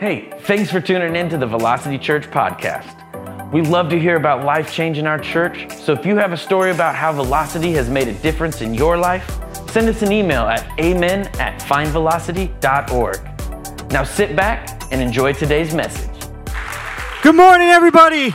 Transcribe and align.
Hey, 0.00 0.32
thanks 0.42 0.70
for 0.70 0.80
tuning 0.80 1.16
in 1.16 1.28
to 1.30 1.36
the 1.36 1.46
Velocity 1.46 1.98
Church 1.98 2.30
podcast. 2.30 3.52
We 3.52 3.62
love 3.62 3.88
to 3.88 3.98
hear 3.98 4.14
about 4.14 4.44
life 4.44 4.72
change 4.72 4.96
in 4.96 5.08
our 5.08 5.18
church, 5.18 5.72
so 5.72 5.92
if 5.92 6.06
you 6.06 6.14
have 6.14 6.30
a 6.30 6.36
story 6.36 6.70
about 6.70 6.94
how 6.94 7.12
Velocity 7.12 7.72
has 7.72 7.90
made 7.90 8.06
a 8.06 8.12
difference 8.12 8.60
in 8.60 8.74
your 8.74 8.96
life, 8.96 9.28
send 9.70 9.88
us 9.88 10.02
an 10.02 10.12
email 10.12 10.42
at 10.42 10.64
amen 10.78 11.26
at 11.40 11.60
findvelocity.org. 11.62 13.90
Now 13.90 14.04
sit 14.04 14.36
back 14.36 14.80
and 14.92 15.02
enjoy 15.02 15.32
today's 15.32 15.74
message. 15.74 16.28
Good 17.24 17.34
morning, 17.34 17.66
everybody. 17.66 18.32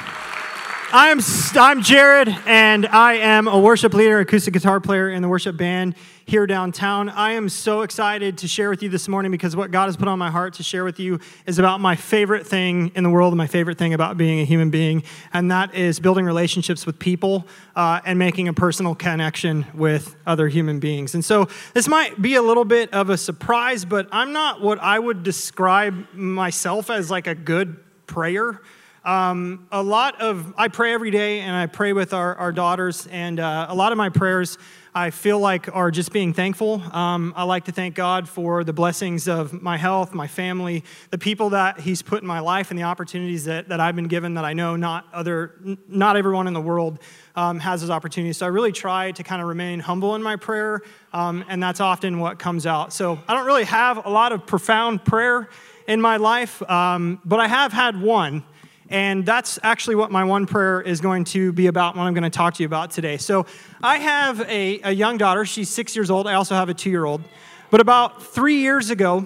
I'm, 0.91 1.21
I'm 1.55 1.81
Jared, 1.81 2.27
and 2.45 2.85
I 2.87 3.13
am 3.13 3.47
a 3.47 3.57
worship 3.57 3.93
leader, 3.93 4.19
acoustic 4.19 4.53
guitar 4.53 4.81
player 4.81 5.09
in 5.09 5.21
the 5.21 5.29
worship 5.29 5.55
band 5.55 5.95
here 6.25 6.47
downtown. 6.47 7.09
I 7.09 7.31
am 7.31 7.49
so 7.49 7.81
excited 7.81 8.37
to 8.39 8.47
share 8.47 8.69
with 8.69 8.81
you 8.81 8.89
this 8.89 9.07
morning 9.07 9.31
because 9.31 9.55
what 9.55 9.71
God 9.71 9.85
has 9.85 9.97
put 9.97 10.07
on 10.07 10.17
my 10.17 10.31
heart 10.31 10.53
to 10.55 10.63
share 10.63 10.83
with 10.83 10.99
you 10.99 11.19
is 11.45 11.59
about 11.59 11.81
my 11.81 11.95
favorite 11.95 12.47
thing 12.47 12.91
in 12.95 13.03
the 13.03 13.09
world 13.09 13.33
and 13.33 13.37
my 13.37 13.47
favorite 13.47 13.77
thing 13.77 13.93
about 13.93 14.17
being 14.17 14.39
a 14.39 14.45
human 14.45 14.69
being, 14.69 15.03
and 15.33 15.51
that 15.51 15.73
is 15.75 15.99
building 15.99 16.25
relationships 16.25 16.85
with 16.85 16.97
people 16.97 17.45
uh, 17.75 17.99
and 18.05 18.17
making 18.17 18.47
a 18.47 18.53
personal 18.53 18.95
connection 18.95 19.65
with 19.73 20.15
other 20.25 20.47
human 20.47 20.79
beings. 20.79 21.13
And 21.13 21.25
so 21.25 21.47
this 21.73 21.87
might 21.87 22.21
be 22.21 22.35
a 22.35 22.41
little 22.41 22.65
bit 22.65 22.93
of 22.93 23.09
a 23.09 23.17
surprise, 23.17 23.83
but 23.83 24.07
I'm 24.11 24.31
not 24.31 24.61
what 24.61 24.79
I 24.79 24.97
would 24.97 25.23
describe 25.23 26.13
myself 26.13 26.89
as 26.89 27.11
like 27.11 27.27
a 27.27 27.35
good 27.35 27.77
prayer. 28.07 28.61
Um, 29.03 29.67
a 29.69 29.83
lot 29.83 30.21
of, 30.21 30.53
I 30.57 30.69
pray 30.69 30.93
every 30.93 31.11
day 31.11 31.41
and 31.41 31.53
I 31.53 31.65
pray 31.65 31.91
with 31.91 32.13
our, 32.13 32.35
our 32.35 32.53
daughters, 32.53 33.05
and 33.07 33.37
uh, 33.37 33.65
a 33.67 33.75
lot 33.75 33.91
of 33.91 33.97
my 33.97 34.07
prayers 34.07 34.57
I 34.95 35.09
feel 35.09 35.39
like 35.39 35.75
are 35.75 35.89
just 35.89 36.11
being 36.11 36.33
thankful. 36.33 36.79
Um, 36.95 37.33
I 37.35 37.45
like 37.45 37.65
to 37.65 37.71
thank 37.71 37.95
God 37.95 38.29
for 38.29 38.63
the 38.63 38.73
blessings 38.73 39.27
of 39.27 39.51
my 39.51 39.75
health, 39.75 40.13
my 40.13 40.27
family, 40.27 40.83
the 41.09 41.17
people 41.17 41.49
that 41.49 41.79
He's 41.79 42.03
put 42.03 42.21
in 42.21 42.27
my 42.27 42.39
life, 42.39 42.69
and 42.69 42.77
the 42.77 42.83
opportunities 42.83 43.45
that, 43.45 43.69
that 43.69 43.79
I've 43.79 43.95
been 43.95 44.07
given 44.07 44.35
that 44.35 44.45
I 44.45 44.53
know 44.53 44.75
not, 44.75 45.07
other, 45.11 45.55
not 45.87 46.15
everyone 46.15 46.45
in 46.45 46.53
the 46.53 46.61
world 46.61 46.99
um, 47.35 47.59
has 47.59 47.81
those 47.81 47.89
opportunities. 47.89 48.37
So 48.37 48.45
I 48.45 48.49
really 48.49 48.71
try 48.71 49.11
to 49.13 49.23
kind 49.23 49.41
of 49.41 49.47
remain 49.47 49.79
humble 49.79 50.13
in 50.13 50.21
my 50.21 50.35
prayer, 50.35 50.83
um, 51.11 51.43
and 51.49 51.61
that's 51.61 51.79
often 51.79 52.19
what 52.19 52.37
comes 52.37 52.67
out. 52.67 52.93
So 52.93 53.17
I 53.27 53.33
don't 53.33 53.47
really 53.47 53.65
have 53.65 54.05
a 54.05 54.09
lot 54.09 54.31
of 54.31 54.45
profound 54.45 55.03
prayer 55.03 55.49
in 55.87 56.01
my 56.01 56.17
life, 56.17 56.61
um, 56.69 57.19
but 57.25 57.39
I 57.39 57.47
have 57.47 57.73
had 57.73 57.99
one. 57.99 58.43
And 58.89 59.25
that's 59.25 59.57
actually 59.63 59.95
what 59.95 60.11
my 60.11 60.23
one 60.23 60.45
prayer 60.45 60.81
is 60.81 61.01
going 61.01 61.23
to 61.25 61.51
be 61.53 61.67
about, 61.67 61.95
what 61.95 62.03
I'm 62.03 62.13
going 62.13 62.23
to 62.23 62.29
talk 62.29 62.55
to 62.55 62.63
you 62.63 62.67
about 62.67 62.91
today. 62.91 63.17
So, 63.17 63.45
I 63.81 63.97
have 63.97 64.41
a, 64.41 64.81
a 64.83 64.91
young 64.91 65.17
daughter. 65.17 65.45
She's 65.45 65.69
six 65.69 65.95
years 65.95 66.11
old. 66.11 66.27
I 66.27 66.33
also 66.33 66.55
have 66.55 66.69
a 66.69 66.73
two 66.73 66.89
year 66.89 67.05
old. 67.05 67.23
But 67.71 67.81
about 67.81 68.23
three 68.23 68.57
years 68.57 68.89
ago, 68.89 69.25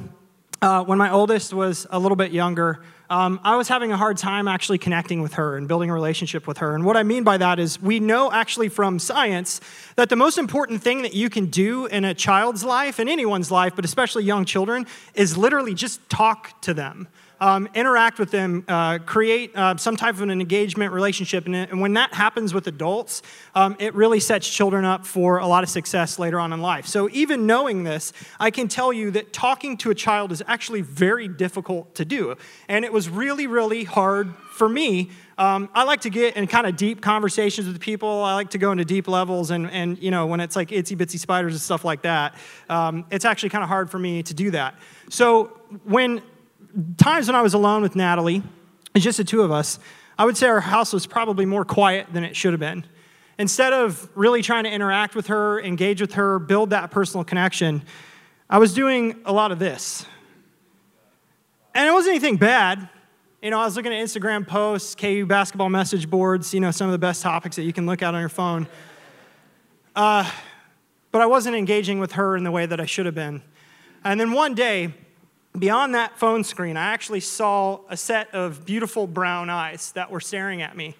uh, 0.62 0.84
when 0.84 0.98
my 0.98 1.12
oldest 1.12 1.54
was 1.54 1.86
a 1.90 2.00
little 2.00 2.16
bit 2.16 2.32
younger, 2.32 2.82
um, 3.10 3.40
I 3.44 3.56
was 3.56 3.68
having 3.68 3.92
a 3.92 3.98
hard 3.98 4.18
time 4.18 4.48
actually 4.48 4.80
connecting 4.80 5.22
with 5.22 5.36
her 5.36 5.56
and 5.56 5.68
building 5.68 5.90
a 5.90 5.94
relationship 5.94 6.46
with 6.46 6.58
her. 6.58 6.76
And 6.76 6.84
what 6.84 6.98
I 6.98 7.04
mean 7.04 7.24
by 7.24 7.38
that 7.38 7.58
is, 7.58 7.82
we 7.82 8.00
know 8.00 8.32
actually 8.32 8.68
from 8.68 9.00
science 9.00 9.62
that 9.96 10.10
the 10.10 10.16
most 10.16 10.38
important 10.38 10.82
thing 10.82 11.04
that 11.04 11.14
you 11.14 11.30
can 11.30 11.46
do 11.46 11.86
in 11.86 12.04
a 12.04 12.14
child's 12.14 12.64
life, 12.64 13.00
in 13.00 13.08
anyone's 13.08 13.50
life, 13.50 13.76
but 13.76 13.86
especially 13.86 14.24
young 14.24 14.44
children, 14.44 14.86
is 15.14 15.38
literally 15.38 15.74
just 15.74 16.10
talk 16.10 16.60
to 16.62 16.74
them 16.74 17.08
um, 17.40 17.70
interact 17.74 18.20
with 18.20 18.32
them, 18.32 18.64
uh, 18.68 19.00
create 19.00 19.56
uh, 19.56 19.78
some 19.78 19.96
type 19.96 20.16
of 20.16 20.22
an 20.22 20.32
engagement 20.32 20.94
relationship. 20.94 21.46
And, 21.46 21.56
and 21.56 21.82
when 21.82 21.94
that 21.94 22.14
happens 22.14 22.54
with 22.54 22.68
adults, 22.68 23.22
um, 23.56 23.76
it 23.80 23.94
really 23.94 24.20
sets 24.20 24.50
children 24.50 24.86
up 24.86 25.06
for 25.06 25.38
a 25.38 25.48
lot 25.48 25.64
of 25.64 25.70
success 25.70 26.20
later 26.20 26.40
on 26.40 26.54
in 26.54 26.62
life. 26.62 26.86
So, 26.88 27.10
even 27.12 27.46
knowing 27.46 27.84
this, 27.84 28.14
I 28.40 28.52
can 28.52 28.68
tell 28.68 28.92
you 28.92 29.12
that 29.12 29.34
talking 29.34 29.78
to 29.78 29.92
a 29.92 29.96
child 29.96 30.32
is 30.32 30.44
actually 30.48 30.82
very 30.82 31.28
difficult 31.28 31.96
to 31.96 32.06
do. 32.06 32.36
And 32.68 32.86
it 32.86 32.94
was 32.94 33.10
really, 33.10 33.48
really 33.48 33.84
hard 33.84 34.34
for 34.52 34.68
me 34.68 35.12
um, 35.38 35.70
I 35.76 35.84
like 35.84 36.02
to 36.02 36.10
get 36.10 36.36
in 36.36 36.48
kind 36.48 36.66
of 36.66 36.76
deep 36.76 37.00
conversations 37.00 37.68
with 37.68 37.80
people. 37.80 38.24
I 38.24 38.34
like 38.34 38.50
to 38.52 38.58
go 38.58 38.72
into 38.72 38.86
deep 38.86 39.08
levels, 39.08 39.52
and, 39.52 39.70
and 39.70 40.02
you 40.02 40.10
know, 40.10 40.26
when 40.26 40.40
it's 40.40 40.56
like 40.56 40.70
itsy 40.70 40.98
bitsy 40.98 41.20
spiders 41.20 41.54
and 41.54 41.62
stuff 41.62 41.86
like 41.86 42.02
that, 42.02 42.36
um, 42.70 43.06
it's 43.12 43.24
actually 43.24 43.50
kind 43.50 43.64
of 43.64 43.70
hard 43.70 43.92
for 43.92 44.00
me 44.00 44.24
to 44.24 44.34
do 44.34 44.52
that. 44.52 44.76
So 45.10 45.60
when 45.84 46.24
times 46.98 47.28
when 47.28 47.36
I 47.36 47.42
was 47.42 47.54
alone 47.54 47.82
with 47.82 47.96
Natalie, 47.96 48.44
just 48.96 49.18
the 49.18 49.24
two 49.24 49.42
of 49.42 49.52
us, 49.52 49.80
I 50.18 50.26
would 50.26 50.38
say 50.38 50.48
our 50.48 50.60
house 50.60 50.94
was 50.94 51.06
probably 51.06 51.46
more 51.46 51.64
quiet 51.66 52.08
than 52.12 52.24
it 52.24 52.36
should 52.36 52.54
have 52.54 52.60
been. 52.60 52.86
Instead 53.40 53.72
of 53.72 54.10
really 54.16 54.42
trying 54.42 54.64
to 54.64 54.72
interact 54.72 55.16
with 55.16 55.28
her, 55.28 55.62
engage 55.62 56.02
with 56.02 56.14
her, 56.14 56.40
build 56.40 56.72
that 56.72 56.90
personal 56.90 57.24
connection, 57.24 57.84
I 58.50 58.58
was 58.58 58.74
doing 58.74 59.20
a 59.26 59.34
lot 59.34 59.52
of 59.52 59.60
this. 59.60 60.06
And 61.76 61.88
it 61.88 61.92
wasn't 61.92 62.16
anything 62.16 62.38
bad. 62.38 62.90
You 63.42 63.52
know, 63.52 63.60
I 63.60 63.66
was 63.66 63.76
looking 63.76 63.94
at 63.94 64.04
Instagram 64.04 64.48
posts, 64.48 64.96
KU 64.96 65.28
basketball 65.28 65.70
message 65.70 66.10
boards, 66.10 66.54
you 66.54 66.60
know, 66.60 66.72
some 66.72 66.88
of 66.88 66.92
the 66.92 66.98
best 66.98 67.22
topics 67.22 67.56
that 67.58 67.64
you 67.64 67.74
can 67.74 67.86
look 67.86 68.02
at 68.02 68.16
on 68.16 68.20
your 68.20 68.30
phone. 68.30 68.68
Uh, 69.96 70.30
but 71.12 71.22
I 71.22 71.28
wasn't 71.28 71.56
engaging 71.56 72.00
with 72.00 72.14
her 72.14 72.36
in 72.36 72.44
the 72.44 72.52
way 72.52 72.66
that 72.66 72.80
I 72.80 72.86
should 72.86 73.06
have 73.06 73.14
been. 73.14 73.44
And 74.04 74.20
then 74.20 74.32
one 74.32 74.56
day, 74.56 74.94
beyond 75.60 75.96
that 75.96 76.18
phone 76.18 76.44
screen, 76.44 76.78
I 76.78 76.94
actually 76.94 77.20
saw 77.20 77.80
a 77.90 77.98
set 77.98 78.34
of 78.34 78.66
beautiful 78.66 79.08
brown 79.08 79.50
eyes 79.50 79.92
that 79.94 80.12
were 80.12 80.20
staring 80.20 80.62
at 80.62 80.76
me. 80.76 80.96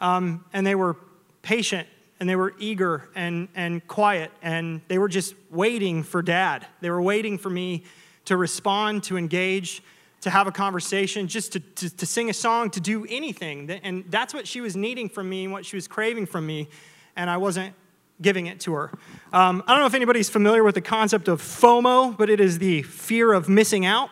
Um, 0.00 0.44
and 0.52 0.66
they 0.66 0.74
were 0.74 0.96
patient 1.42 1.88
and 2.18 2.28
they 2.28 2.36
were 2.36 2.54
eager 2.58 3.08
and, 3.14 3.48
and 3.54 3.86
quiet 3.86 4.30
and 4.42 4.80
they 4.88 4.98
were 4.98 5.08
just 5.08 5.34
waiting 5.50 6.02
for 6.02 6.22
dad. 6.22 6.66
They 6.80 6.90
were 6.90 7.02
waiting 7.02 7.38
for 7.38 7.50
me 7.50 7.84
to 8.26 8.36
respond, 8.36 9.04
to 9.04 9.16
engage, 9.16 9.82
to 10.22 10.30
have 10.30 10.46
a 10.46 10.52
conversation, 10.52 11.26
just 11.26 11.52
to, 11.52 11.60
to, 11.60 11.96
to 11.96 12.06
sing 12.06 12.30
a 12.30 12.32
song, 12.32 12.70
to 12.70 12.80
do 12.80 13.04
anything. 13.08 13.68
And 13.70 14.04
that's 14.08 14.32
what 14.32 14.46
she 14.46 14.60
was 14.60 14.76
needing 14.76 15.08
from 15.08 15.28
me 15.28 15.44
and 15.44 15.52
what 15.52 15.66
she 15.66 15.76
was 15.76 15.88
craving 15.88 16.26
from 16.26 16.46
me. 16.46 16.68
And 17.16 17.28
I 17.28 17.36
wasn't 17.36 17.74
giving 18.22 18.46
it 18.46 18.60
to 18.60 18.72
her. 18.74 18.90
Um, 19.32 19.62
I 19.66 19.72
don't 19.72 19.80
know 19.80 19.86
if 19.86 19.94
anybody's 19.94 20.30
familiar 20.30 20.64
with 20.64 20.76
the 20.76 20.80
concept 20.80 21.28
of 21.28 21.42
FOMO, 21.42 22.16
but 22.16 22.30
it 22.30 22.40
is 22.40 22.58
the 22.58 22.82
fear 22.82 23.32
of 23.32 23.48
missing 23.48 23.84
out. 23.84 24.10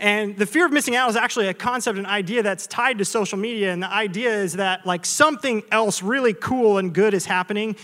And 0.00 0.36
the 0.36 0.46
fear 0.46 0.64
of 0.64 0.72
missing 0.72 0.94
out 0.94 1.10
is 1.10 1.16
actually 1.16 1.48
a 1.48 1.54
concept, 1.54 1.98
an 1.98 2.06
idea 2.06 2.42
that's 2.42 2.68
tied 2.68 2.98
to 2.98 3.04
social 3.04 3.36
media. 3.36 3.72
And 3.72 3.82
the 3.82 3.92
idea 3.92 4.30
is 4.30 4.54
that, 4.54 4.86
like, 4.86 5.04
something 5.04 5.62
else 5.72 6.02
really 6.02 6.34
cool 6.34 6.78
and 6.78 6.94
good 6.94 7.14
is 7.14 7.26
happening 7.26 7.74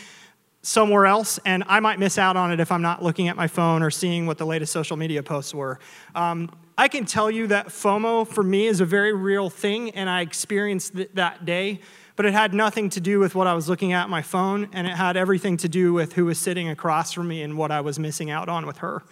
somewhere 0.62 1.04
else, 1.04 1.38
and 1.44 1.62
I 1.66 1.80
might 1.80 1.98
miss 1.98 2.16
out 2.16 2.36
on 2.36 2.50
it 2.50 2.58
if 2.58 2.72
I'm 2.72 2.80
not 2.80 3.02
looking 3.02 3.28
at 3.28 3.36
my 3.36 3.46
phone 3.46 3.82
or 3.82 3.90
seeing 3.90 4.26
what 4.26 4.38
the 4.38 4.46
latest 4.46 4.72
social 4.72 4.96
media 4.96 5.22
posts 5.22 5.52
were. 5.52 5.78
Um, 6.14 6.50
I 6.78 6.88
can 6.88 7.04
tell 7.04 7.30
you 7.30 7.48
that 7.48 7.68
FOMO 7.68 8.26
for 8.26 8.42
me 8.42 8.66
is 8.66 8.80
a 8.80 8.86
very 8.86 9.12
real 9.12 9.50
thing, 9.50 9.90
and 9.90 10.08
I 10.08 10.22
experienced 10.22 10.96
th- 10.96 11.10
that 11.14 11.44
day 11.44 11.80
but 12.16 12.26
it 12.26 12.32
had 12.32 12.54
nothing 12.54 12.90
to 12.90 13.00
do 13.00 13.18
with 13.18 13.34
what 13.34 13.46
I 13.46 13.54
was 13.54 13.68
looking 13.68 13.92
at 13.92 14.08
my 14.08 14.22
phone, 14.22 14.68
and 14.72 14.86
it 14.86 14.94
had 14.94 15.16
everything 15.16 15.56
to 15.58 15.68
do 15.68 15.92
with 15.92 16.12
who 16.12 16.26
was 16.26 16.38
sitting 16.38 16.68
across 16.68 17.12
from 17.12 17.28
me 17.28 17.42
and 17.42 17.58
what 17.58 17.70
I 17.70 17.80
was 17.80 17.98
missing 17.98 18.30
out 18.30 18.48
on 18.48 18.66
with 18.66 18.78
her. 18.78 19.02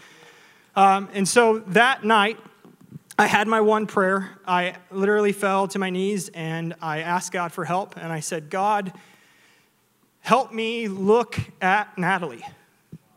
Um, 0.77 1.09
and 1.13 1.29
so 1.29 1.59
that 1.61 2.05
night, 2.05 2.39
I 3.19 3.27
had 3.27 3.47
my 3.47 3.61
one 3.61 3.87
prayer. 3.87 4.31
I 4.47 4.77
literally 4.91 5.33
fell 5.33 5.69
to 5.69 5.79
my 5.79 5.91
knees 5.91 6.31
and 6.31 6.75
I 6.81 7.01
asked 7.01 7.31
God 7.31 7.53
for 7.53 7.65
help. 7.65 7.97
And 7.97 8.11
I 8.11 8.21
said, 8.21 8.49
God, 8.49 8.93
help 10.21 10.53
me 10.53 10.89
look 10.89 11.39
at 11.61 11.97
Natalie. 11.99 12.45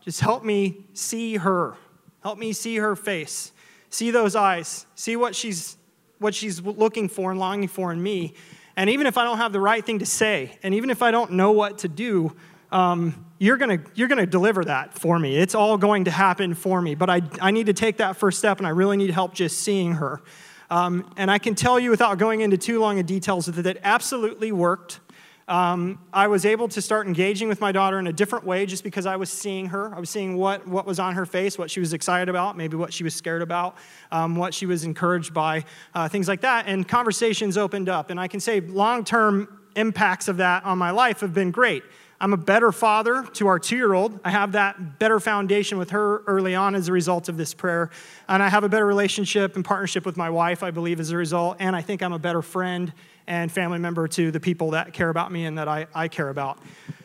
Just 0.02 0.20
help 0.20 0.44
me 0.44 0.84
see 0.92 1.36
her. 1.36 1.76
Help 2.22 2.38
me 2.38 2.52
see 2.52 2.76
her 2.76 2.94
face. 2.94 3.52
See 3.88 4.10
those 4.10 4.36
eyes. 4.36 4.84
See 4.94 5.16
what 5.16 5.34
she's, 5.34 5.78
what 6.18 6.34
she's 6.34 6.60
looking 6.60 7.08
for 7.08 7.30
and 7.30 7.40
longing 7.40 7.68
for 7.68 7.90
in 7.90 8.02
me. 8.02 8.34
And 8.76 8.90
even 8.90 9.06
if 9.06 9.16
I 9.16 9.24
don't 9.24 9.38
have 9.38 9.52
the 9.52 9.60
right 9.60 9.84
thing 9.84 10.00
to 10.00 10.06
say, 10.06 10.58
and 10.62 10.74
even 10.74 10.90
if 10.90 11.02
I 11.02 11.10
don't 11.10 11.32
know 11.32 11.52
what 11.52 11.78
to 11.78 11.88
do, 11.88 12.36
um, 12.70 13.26
you're 13.38 13.56
going 13.56 13.84
you're 13.94 14.08
gonna 14.08 14.26
deliver 14.26 14.64
that 14.64 14.98
for 14.98 15.18
me. 15.18 15.36
It's 15.36 15.54
all 15.54 15.78
going 15.78 16.04
to 16.04 16.10
happen 16.10 16.54
for 16.54 16.80
me. 16.80 16.94
But 16.94 17.10
I, 17.10 17.22
I 17.40 17.50
need 17.50 17.66
to 17.66 17.72
take 17.72 17.98
that 17.98 18.16
first 18.16 18.38
step, 18.38 18.58
and 18.58 18.66
I 18.66 18.70
really 18.70 18.96
need 18.96 19.10
help 19.10 19.34
just 19.34 19.58
seeing 19.58 19.92
her. 19.92 20.20
Um, 20.68 21.10
and 21.16 21.30
I 21.30 21.38
can 21.38 21.54
tell 21.54 21.78
you 21.78 21.90
without 21.90 22.18
going 22.18 22.40
into 22.40 22.58
too 22.58 22.80
long 22.80 22.98
of 22.98 23.06
details 23.06 23.46
that 23.46 23.66
it 23.66 23.78
absolutely 23.82 24.50
worked 24.52 25.00
um, 25.48 26.00
I 26.12 26.26
was 26.26 26.44
able 26.44 26.66
to 26.68 26.82
start 26.82 27.06
engaging 27.06 27.48
with 27.48 27.60
my 27.60 27.70
daughter 27.70 28.00
in 28.00 28.08
a 28.08 28.12
different 28.12 28.44
way 28.44 28.66
just 28.66 28.82
because 28.82 29.06
I 29.06 29.14
was 29.14 29.30
seeing 29.30 29.66
her. 29.66 29.94
I 29.94 30.00
was 30.00 30.10
seeing 30.10 30.36
what, 30.36 30.66
what 30.66 30.86
was 30.86 30.98
on 30.98 31.14
her 31.14 31.24
face, 31.24 31.56
what 31.56 31.70
she 31.70 31.78
was 31.78 31.92
excited 31.92 32.28
about, 32.28 32.56
maybe 32.56 32.76
what 32.76 32.92
she 32.92 33.04
was 33.04 33.14
scared 33.14 33.42
about, 33.42 33.76
um, 34.10 34.34
what 34.34 34.52
she 34.52 34.66
was 34.66 34.82
encouraged 34.82 35.32
by, 35.32 35.64
uh, 35.94 36.08
things 36.08 36.26
like 36.26 36.40
that. 36.40 36.66
And 36.66 36.86
conversations 36.86 37.56
opened 37.56 37.88
up. 37.88 38.10
And 38.10 38.18
I 38.18 38.26
can 38.26 38.40
say 38.40 38.60
long 38.60 39.04
term 39.04 39.60
impacts 39.76 40.26
of 40.26 40.38
that 40.38 40.64
on 40.64 40.78
my 40.78 40.90
life 40.90 41.20
have 41.20 41.32
been 41.34 41.52
great. 41.52 41.84
I'm 42.20 42.32
a 42.32 42.38
better 42.38 42.72
father 42.72 43.24
to 43.34 43.46
our 43.46 43.58
two 43.58 43.76
year 43.76 43.92
old. 43.92 44.18
I 44.24 44.30
have 44.30 44.52
that 44.52 44.98
better 44.98 45.20
foundation 45.20 45.76
with 45.76 45.90
her 45.90 46.22
early 46.26 46.54
on 46.54 46.74
as 46.74 46.88
a 46.88 46.92
result 46.92 47.28
of 47.28 47.36
this 47.36 47.52
prayer. 47.52 47.90
And 48.28 48.42
I 48.42 48.48
have 48.48 48.64
a 48.64 48.68
better 48.68 48.86
relationship 48.86 49.54
and 49.54 49.64
partnership 49.64 50.06
with 50.06 50.16
my 50.16 50.30
wife, 50.30 50.62
I 50.62 50.70
believe, 50.70 50.98
as 50.98 51.10
a 51.10 51.16
result. 51.16 51.58
And 51.60 51.76
I 51.76 51.82
think 51.82 52.02
I'm 52.02 52.14
a 52.14 52.18
better 52.18 52.42
friend 52.42 52.92
and 53.26 53.50
family 53.50 53.78
member 53.78 54.08
to 54.08 54.30
the 54.30 54.40
people 54.40 54.70
that 54.70 54.92
care 54.92 55.08
about 55.08 55.32
me 55.32 55.44
and 55.44 55.58
that 55.58 55.68
I, 55.68 55.86
I 55.94 56.08
care 56.08 56.28
about. 56.28 56.58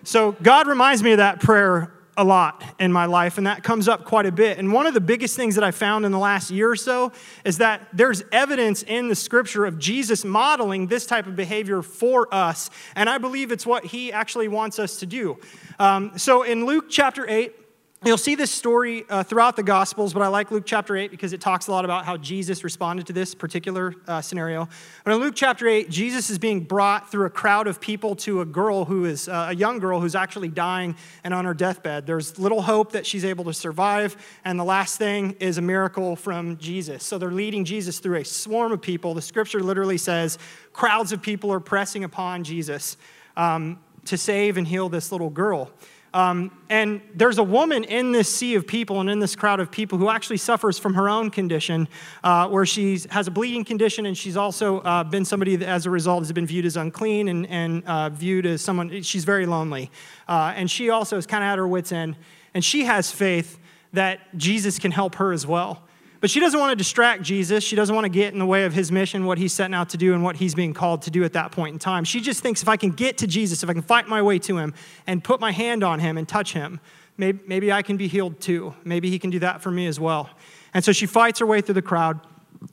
So 0.04 0.34
God 0.34 0.68
reminds 0.68 1.04
me 1.04 1.12
of 1.12 1.18
that 1.18 1.40
prayer 1.40 1.92
a 2.18 2.24
lot 2.24 2.64
in 2.80 2.92
my 2.92 3.06
life, 3.06 3.38
and 3.38 3.48
that 3.48 3.64
comes 3.64 3.88
up 3.88 4.04
quite 4.04 4.26
a 4.26 4.32
bit. 4.32 4.58
And 4.58 4.72
one 4.72 4.86
of 4.86 4.94
the 4.94 5.02
biggest 5.02 5.36
things 5.36 5.56
that 5.56 5.64
I 5.64 5.72
found 5.72 6.06
in 6.06 6.12
the 6.12 6.20
last 6.20 6.52
year 6.52 6.70
or 6.70 6.76
so 6.76 7.12
is 7.46 7.58
that 7.60 7.88
there's 7.94 8.24
evidence 8.32 8.84
in 8.84 9.08
the 9.08 9.16
scripture 9.16 9.66
of 9.66 9.80
Jesus 9.80 10.26
modeling 10.26 10.88
this 10.88 11.06
type 11.06 11.26
of 11.26 11.36
behavior 11.36 11.82
for 11.82 12.34
us. 12.34 12.70
And 12.96 13.10
I 13.10 13.18
believe 13.18 13.52
it's 13.52 13.66
what 13.66 13.86
he 13.86 14.12
actually 14.12 14.50
wants 14.50 14.78
us 14.78 14.98
to 14.98 15.06
do. 15.06 15.40
Um, 15.80 16.18
so 16.18 16.44
in 16.44 16.66
Luke 16.66 16.86
chapter 16.90 17.28
8, 17.28 17.56
You'll 18.04 18.18
see 18.18 18.34
this 18.34 18.50
story 18.50 19.06
uh, 19.12 19.22
throughout 19.22 19.56
the 19.56 19.62
Gospels, 19.62 20.12
but 20.12 20.24
I 20.24 20.28
like 20.28 20.50
Luke 20.50 20.64
chapter 20.66 20.98
8 20.98 21.12
because 21.12 21.34
it 21.34 21.40
talks 21.40 21.68
a 21.68 21.72
lot 21.72 21.86
about 21.86 22.04
how 22.04 22.18
Jesus 22.18 22.64
responded 22.64 23.06
to 23.06 23.14
this 23.14 23.36
particular 23.36 23.94
uh, 24.08 24.22
scenario. 24.22 24.68
But 25.04 25.14
in 25.14 25.20
Luke 25.20 25.36
chapter 25.36 25.68
8, 25.68 25.88
Jesus 25.88 26.32
is 26.32 26.40
being 26.40 26.62
brought 26.62 27.12
through 27.12 27.28
a 27.28 27.30
crowd 27.30 27.68
of 27.68 27.80
people 27.80 28.16
to 28.16 28.42
a 28.42 28.46
girl 28.46 28.86
who 28.86 29.06
is 29.06 29.30
uh, 29.30 29.50
a 29.50 29.56
young 29.56 29.78
girl 29.78 30.02
who's 30.02 30.16
actually 30.16 30.48
dying 30.48 30.96
and 31.24 31.32
on 31.32 31.46
her 31.46 31.54
deathbed. 31.54 32.08
There's 32.08 32.40
little 32.40 32.64
hope 32.64 32.94
that 32.94 33.06
she's 33.06 33.24
able 33.24 33.44
to 33.44 33.54
survive, 33.54 34.18
and 34.46 34.60
the 34.60 34.64
last 34.64 34.98
thing 34.98 35.36
is 35.40 35.60
a 35.60 35.62
miracle 35.62 36.16
from 36.16 36.58
Jesus. 36.58 37.04
So 37.04 37.20
they're 37.20 37.30
leading 37.30 37.66
Jesus 37.66 38.00
through 38.00 38.18
a 38.18 38.26
swarm 38.26 38.72
of 38.72 38.82
people. 38.82 39.14
The 39.14 39.22
scripture 39.22 39.62
literally 39.62 40.00
says 40.00 40.40
crowds 40.74 41.12
of 41.12 41.22
people 41.22 41.54
are 41.54 41.60
pressing 41.60 42.04
upon 42.04 42.46
Jesus 42.46 42.98
um, 43.38 43.80
to 44.06 44.18
save 44.18 44.58
and 44.58 44.68
heal 44.68 44.90
this 44.90 45.12
little 45.12 45.30
girl. 45.30 45.70
Um, 46.14 46.52
and 46.70 47.02
there's 47.16 47.38
a 47.38 47.44
woman 47.44 47.86
in 47.86 48.12
this 48.12 48.34
sea 48.34 48.56
of 48.56 48.68
people 48.68 49.00
and 49.00 49.10
in 49.10 49.20
this 49.20 49.36
crowd 49.36 49.62
of 49.62 49.72
people 49.72 49.98
who 49.98 50.10
actually 50.10 50.38
suffers 50.38 50.78
from 50.78 50.94
her 50.96 51.08
own 51.08 51.30
condition, 51.30 51.88
uh, 52.24 52.50
where 52.50 52.66
she 52.66 53.00
has 53.10 53.28
a 53.28 53.32
bleeding 53.32 53.64
condition, 53.64 54.06
and 54.06 54.18
she's 54.18 54.36
also 54.36 54.82
uh, 54.82 55.04
been 55.06 55.24
somebody 55.24 55.56
that, 55.56 55.70
as 55.70 55.86
a 55.86 55.90
result, 55.90 56.20
has 56.24 56.32
been 56.34 56.46
viewed 56.46 56.66
as 56.66 56.76
unclean 56.76 57.30
and, 57.30 57.48
and 57.48 57.84
uh, 57.86 58.10
viewed 58.10 58.46
as 58.46 58.62
someone, 58.62 59.02
she's 59.04 59.24
very 59.24 59.46
lonely. 59.46 59.90
Uh, 60.28 60.54
and 60.56 60.70
she 60.70 60.90
also 60.90 61.18
is 61.18 61.26
kind 61.26 61.44
of 61.44 61.48
at 61.48 61.58
her 61.58 61.68
wits' 61.68 61.94
end, 61.94 62.18
and 62.54 62.66
she 62.66 62.84
has 62.84 63.10
faith 63.12 63.58
that 63.94 64.20
Jesus 64.38 64.80
can 64.80 64.92
help 64.92 65.16
her 65.16 65.32
as 65.32 65.48
well. 65.48 65.84
But 66.22 66.30
she 66.30 66.40
doesn't 66.40 66.60
want 66.60 66.72
to 66.72 66.76
distract 66.76 67.24
Jesus. 67.24 67.64
She 67.64 67.76
doesn't 67.76 67.94
want 67.94 68.06
to 68.06 68.10
get 68.10 68.32
in 68.32 68.38
the 68.38 68.46
way 68.46 68.64
of 68.66 68.74
his 68.74 68.92
mission, 68.92 69.26
what 69.26 69.40
he's 69.40 69.52
setting 69.54 69.74
out 69.74 69.90
to 69.90 69.98
do, 69.98 70.14
and 70.14 70.24
what 70.24 70.36
he's 70.36 70.54
being 70.54 70.74
called 70.74 71.02
to 71.02 71.12
do 71.12 71.24
at 71.24 71.34
that 71.34 71.52
point 71.52 71.74
in 71.74 71.80
time. 71.80 72.04
She 72.04 72.22
just 72.22 72.42
thinks 72.42 72.62
if 72.62 72.70
I 72.70 72.78
can 72.78 72.92
get 72.92 73.18
to 73.18 73.28
Jesus, 73.28 73.64
if 73.64 73.70
I 73.70 73.74
can 73.74 73.82
fight 73.82 74.08
my 74.08 74.22
way 74.22 74.38
to 74.40 74.60
him 74.60 74.76
and 75.08 75.24
put 75.24 75.40
my 75.40 75.52
hand 75.52 75.84
on 75.84 76.00
him 76.00 76.20
and 76.20 76.30
touch 76.30 76.54
him, 76.54 76.80
maybe, 77.18 77.40
maybe 77.48 77.72
I 77.72 77.82
can 77.82 77.98
be 77.98 78.08
healed 78.08 78.40
too. 78.40 78.76
Maybe 78.84 79.10
he 79.10 79.18
can 79.18 79.32
do 79.32 79.40
that 79.40 79.64
for 79.64 79.72
me 79.72 79.88
as 79.88 80.00
well. 80.00 80.30
And 80.76 80.86
so 80.86 80.92
she 80.92 81.08
fights 81.08 81.40
her 81.40 81.46
way 81.48 81.60
through 81.60 81.74
the 81.74 81.82
crowd. 81.82 82.20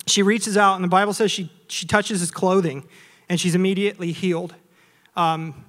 She 0.07 0.23
reaches 0.23 0.59
out, 0.59 0.75
and 0.75 0.85
the 0.85 0.89
Bible 0.89 1.15
says 1.15 1.31
she, 1.31 1.51
she 1.69 1.87
touches 1.87 2.21
his 2.21 2.31
clothing, 2.31 2.87
and 3.31 3.41
she's 3.41 3.55
immediately 3.55 4.13
healed. 4.13 4.55
Um, 5.17 5.65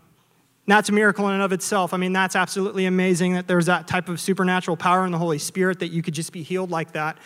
that's 0.67 0.89
a 0.89 0.91
miracle 0.91 1.27
in 1.29 1.33
and 1.33 1.41
of 1.41 1.53
itself. 1.53 1.93
I 1.93 1.97
mean, 1.97 2.11
that's 2.11 2.35
absolutely 2.35 2.85
amazing 2.85 3.33
that 3.35 3.47
there's 3.47 3.67
that 3.67 3.87
type 3.87 4.09
of 4.09 4.19
supernatural 4.19 4.75
power 4.75 5.05
in 5.05 5.13
the 5.13 5.17
Holy 5.17 5.39
Spirit 5.39 5.79
that 5.79 5.87
you 5.87 6.01
could 6.01 6.13
just 6.13 6.33
be 6.33 6.43
healed 6.43 6.69
like 6.69 6.91
that. 6.91 7.17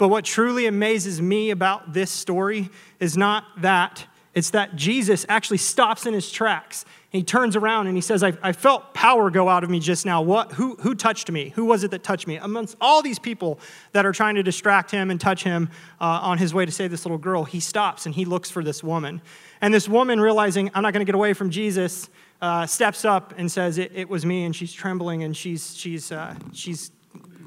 But 0.00 0.08
what 0.08 0.24
truly 0.24 0.64
amazes 0.64 1.20
me 1.20 1.50
about 1.50 1.92
this 1.92 2.10
story 2.10 2.70
is 3.00 3.18
not 3.18 3.44
that, 3.60 4.06
it's 4.32 4.48
that 4.48 4.74
Jesus 4.74 5.26
actually 5.28 5.58
stops 5.58 6.06
in 6.06 6.14
his 6.14 6.30
tracks. 6.30 6.86
He 7.10 7.22
turns 7.22 7.54
around 7.54 7.86
and 7.86 7.98
he 7.98 8.00
says, 8.00 8.22
I, 8.22 8.32
I 8.42 8.52
felt 8.52 8.94
power 8.94 9.28
go 9.28 9.46
out 9.46 9.62
of 9.62 9.68
me 9.68 9.78
just 9.78 10.06
now. 10.06 10.22
What, 10.22 10.52
who, 10.52 10.76
who 10.76 10.94
touched 10.94 11.30
me? 11.30 11.50
Who 11.50 11.66
was 11.66 11.84
it 11.84 11.90
that 11.90 12.02
touched 12.02 12.26
me? 12.26 12.36
Amongst 12.36 12.78
all 12.80 13.02
these 13.02 13.18
people 13.18 13.60
that 13.92 14.06
are 14.06 14.12
trying 14.12 14.36
to 14.36 14.42
distract 14.42 14.90
him 14.90 15.10
and 15.10 15.20
touch 15.20 15.44
him 15.44 15.68
uh, 16.00 16.04
on 16.22 16.38
his 16.38 16.54
way 16.54 16.64
to 16.64 16.72
save 16.72 16.90
this 16.90 17.04
little 17.04 17.18
girl, 17.18 17.44
he 17.44 17.60
stops 17.60 18.06
and 18.06 18.14
he 18.14 18.24
looks 18.24 18.48
for 18.48 18.64
this 18.64 18.82
woman. 18.82 19.20
And 19.60 19.74
this 19.74 19.86
woman, 19.86 20.18
realizing, 20.18 20.70
I'm 20.72 20.82
not 20.82 20.94
going 20.94 21.04
to 21.04 21.12
get 21.12 21.14
away 21.14 21.34
from 21.34 21.50
Jesus, 21.50 22.08
uh, 22.40 22.64
steps 22.64 23.04
up 23.04 23.34
and 23.36 23.52
says, 23.52 23.76
it, 23.76 23.92
it, 23.94 24.08
was 24.08 24.24
me. 24.24 24.44
And 24.44 24.56
she's 24.56 24.72
trembling 24.72 25.24
and 25.24 25.36
she's, 25.36 25.76
she's, 25.76 26.10
uh, 26.10 26.36
she's 26.54 26.90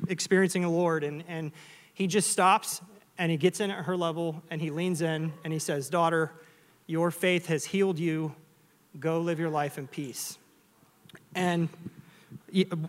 experiencing 0.07 0.61
the 0.61 0.69
Lord. 0.69 1.03
And, 1.03 1.23
and 1.27 1.51
he 1.93 2.07
just 2.07 2.31
stops 2.31 2.81
and 3.17 3.31
he 3.31 3.37
gets 3.37 3.59
in 3.59 3.71
at 3.71 3.85
her 3.85 3.95
level 3.95 4.41
and 4.49 4.61
he 4.61 4.69
leans 4.69 5.01
in 5.01 5.33
and 5.43 5.53
he 5.53 5.59
says, 5.59 5.89
Daughter, 5.89 6.31
your 6.87 7.11
faith 7.11 7.47
has 7.47 7.65
healed 7.65 7.99
you. 7.99 8.35
Go 8.99 9.19
live 9.19 9.39
your 9.39 9.49
life 9.49 9.77
in 9.77 9.87
peace. 9.87 10.37
And 11.35 11.69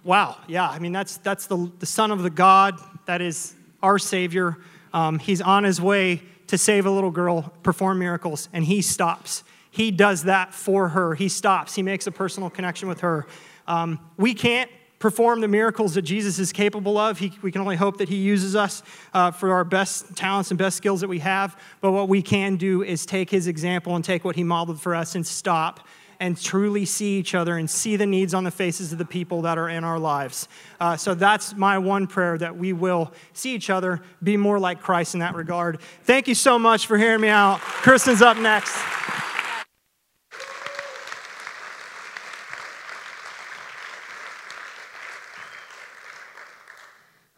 wow, 0.02 0.36
yeah, 0.46 0.68
I 0.68 0.78
mean, 0.78 0.92
that's, 0.92 1.16
that's 1.18 1.46
the, 1.46 1.70
the 1.78 1.86
Son 1.86 2.10
of 2.10 2.22
the 2.22 2.30
God 2.30 2.78
that 3.06 3.20
is 3.20 3.54
our 3.82 3.98
Savior. 3.98 4.58
Um, 4.92 5.18
he's 5.18 5.40
on 5.40 5.64
his 5.64 5.80
way 5.80 6.22
to 6.48 6.58
save 6.58 6.86
a 6.86 6.90
little 6.90 7.10
girl, 7.10 7.52
perform 7.62 7.98
miracles, 7.98 8.48
and 8.52 8.64
he 8.64 8.82
stops. 8.82 9.44
He 9.70 9.90
does 9.90 10.24
that 10.24 10.54
for 10.54 10.90
her. 10.90 11.14
He 11.14 11.28
stops. 11.28 11.74
He 11.74 11.82
makes 11.82 12.06
a 12.06 12.12
personal 12.12 12.50
connection 12.50 12.88
with 12.88 13.00
her. 13.00 13.26
Um, 13.66 13.98
we 14.16 14.34
can't 14.34 14.70
perform 15.04 15.42
the 15.42 15.48
miracles 15.48 15.92
that 15.92 16.00
Jesus 16.00 16.38
is 16.38 16.50
capable 16.50 16.96
of. 16.96 17.18
He, 17.18 17.30
we 17.42 17.52
can 17.52 17.60
only 17.60 17.76
hope 17.76 17.98
that 17.98 18.08
He 18.08 18.16
uses 18.16 18.56
us 18.56 18.82
uh, 19.12 19.32
for 19.32 19.52
our 19.52 19.62
best 19.62 20.16
talents 20.16 20.50
and 20.50 20.56
best 20.56 20.78
skills 20.78 21.02
that 21.02 21.08
we 21.08 21.18
have. 21.18 21.60
But 21.82 21.92
what 21.92 22.08
we 22.08 22.22
can 22.22 22.56
do 22.56 22.82
is 22.82 23.04
take 23.04 23.28
His 23.28 23.46
example 23.46 23.96
and 23.96 24.02
take 24.02 24.24
what 24.24 24.34
He 24.34 24.42
modeled 24.42 24.80
for 24.80 24.94
us 24.94 25.14
and 25.14 25.26
stop 25.26 25.86
and 26.20 26.40
truly 26.40 26.86
see 26.86 27.18
each 27.18 27.34
other 27.34 27.58
and 27.58 27.68
see 27.68 27.96
the 27.96 28.06
needs 28.06 28.32
on 28.32 28.44
the 28.44 28.50
faces 28.50 28.92
of 28.92 28.98
the 28.98 29.04
people 29.04 29.42
that 29.42 29.58
are 29.58 29.68
in 29.68 29.84
our 29.84 29.98
lives. 29.98 30.48
Uh, 30.80 30.96
so 30.96 31.12
that's 31.12 31.54
my 31.54 31.76
one 31.76 32.06
prayer 32.06 32.38
that 32.38 32.56
we 32.56 32.72
will 32.72 33.12
see 33.34 33.54
each 33.54 33.68
other, 33.68 34.00
be 34.22 34.38
more 34.38 34.58
like 34.58 34.80
Christ 34.80 35.12
in 35.12 35.20
that 35.20 35.34
regard. 35.34 35.82
Thank 36.04 36.28
you 36.28 36.34
so 36.34 36.58
much 36.58 36.86
for 36.86 36.96
hearing 36.96 37.20
me 37.20 37.28
out. 37.28 37.60
Kristen's 37.60 38.22
up 38.22 38.38
next. 38.38 38.74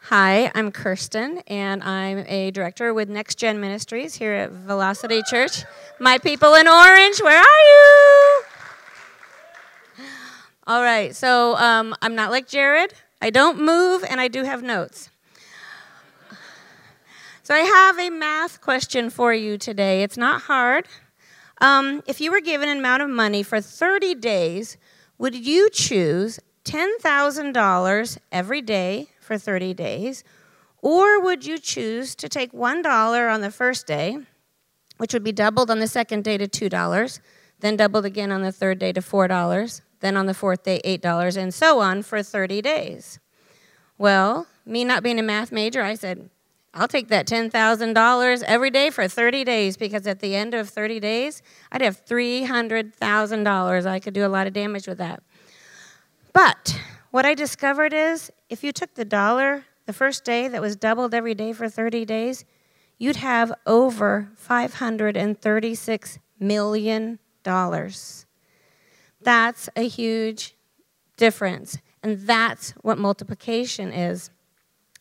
Hi, 0.09 0.49
I'm 0.55 0.71
Kirsten, 0.71 1.39
and 1.47 1.83
I'm 1.83 2.19
a 2.29 2.49
director 2.51 2.93
with 2.93 3.09
Next 3.09 3.35
Gen 3.35 3.59
Ministries 3.59 4.15
here 4.15 4.31
at 4.31 4.51
Velocity 4.51 5.21
Church. 5.29 5.65
My 5.99 6.17
people 6.17 6.53
in 6.53 6.65
orange, 6.65 7.21
where 7.21 7.37
are 7.37 7.43
you? 7.43 8.43
All 10.65 10.81
right, 10.81 11.13
so 11.13 11.57
um, 11.57 11.93
I'm 12.01 12.15
not 12.15 12.31
like 12.31 12.47
Jared. 12.47 12.93
I 13.21 13.31
don't 13.31 13.59
move, 13.59 14.05
and 14.09 14.21
I 14.21 14.29
do 14.29 14.43
have 14.43 14.63
notes. 14.63 15.09
So 17.43 17.53
I 17.53 17.59
have 17.59 17.99
a 17.99 18.09
math 18.09 18.61
question 18.61 19.09
for 19.09 19.33
you 19.33 19.57
today. 19.57 20.03
It's 20.03 20.15
not 20.15 20.43
hard. 20.43 20.87
Um, 21.59 22.01
if 22.07 22.21
you 22.21 22.31
were 22.31 22.39
given 22.39 22.69
an 22.69 22.77
amount 22.77 23.03
of 23.03 23.09
money 23.09 23.43
for 23.43 23.59
30 23.59 24.15
days, 24.15 24.77
would 25.17 25.35
you 25.35 25.69
choose 25.69 26.39
$10,000 26.63 28.17
every 28.31 28.61
day 28.61 29.09
for 29.27 29.37
30 29.37 29.75
days? 29.75 30.23
Or 30.81 31.21
would 31.21 31.45
you 31.45 31.59
choose 31.59 32.15
to 32.15 32.29
take 32.29 32.51
$1 32.53 33.33
on 33.33 33.41
the 33.41 33.51
first 33.51 33.85
day, 33.85 34.17
which 34.97 35.13
would 35.13 35.23
be 35.23 35.31
doubled 35.31 35.69
on 35.69 35.79
the 35.79 35.87
second 35.87 36.23
day 36.23 36.37
to 36.37 36.47
$2, 36.47 37.19
then 37.59 37.75
doubled 37.75 38.05
again 38.05 38.31
on 38.31 38.41
the 38.41 38.51
third 38.51 38.79
day 38.79 38.91
to 38.93 39.01
$4, 39.01 39.81
then 39.99 40.15
on 40.15 40.25
the 40.27 40.33
fourth 40.33 40.63
day, 40.63 40.81
$8, 40.85 41.37
and 41.37 41.53
so 41.53 41.79
on 41.79 42.01
for 42.03 42.23
30 42.23 42.61
days? 42.61 43.19
Well, 43.97 44.47
me 44.65 44.83
not 44.83 45.03
being 45.03 45.19
a 45.19 45.23
math 45.23 45.51
major, 45.51 45.81
I 45.81 45.95
said, 45.95 46.29
I'll 46.73 46.87
take 46.87 47.07
that 47.07 47.27
$10,000 47.27 48.43
every 48.43 48.69
day 48.69 48.91
for 48.91 49.07
30 49.07 49.43
days 49.43 49.77
because 49.77 50.05
at 50.05 50.19
the 50.19 50.35
end 50.35 50.53
of 50.53 50.69
30 50.69 50.99
days, 50.99 51.41
I'd 51.71 51.81
have 51.81 52.05
$300,000. 52.05 53.85
I 53.87 53.99
could 53.99 54.13
do 54.13 54.25
a 54.25 54.29
lot 54.29 54.45
of 54.45 54.53
damage 54.53 54.87
with 54.87 54.99
that. 54.99 55.23
But 56.33 56.79
what 57.11 57.25
I 57.25 57.33
discovered 57.33 57.93
is 57.93 58.31
if 58.49 58.63
you 58.63 58.71
took 58.71 58.93
the 58.95 59.05
dollar 59.05 59.65
the 59.85 59.93
first 59.93 60.23
day 60.23 60.47
that 60.47 60.61
was 60.61 60.75
doubled 60.75 61.13
every 61.13 61.33
day 61.33 61.53
for 61.53 61.69
30 61.69 62.05
days, 62.05 62.45
you'd 62.97 63.15
have 63.17 63.53
over 63.65 64.29
$536 64.37 66.19
million. 66.39 67.19
That's 69.21 69.69
a 69.75 69.87
huge 69.87 70.55
difference. 71.15 71.77
And 72.03 72.19
that's 72.19 72.71
what 72.81 72.97
multiplication 72.97 73.91
is. 73.91 74.29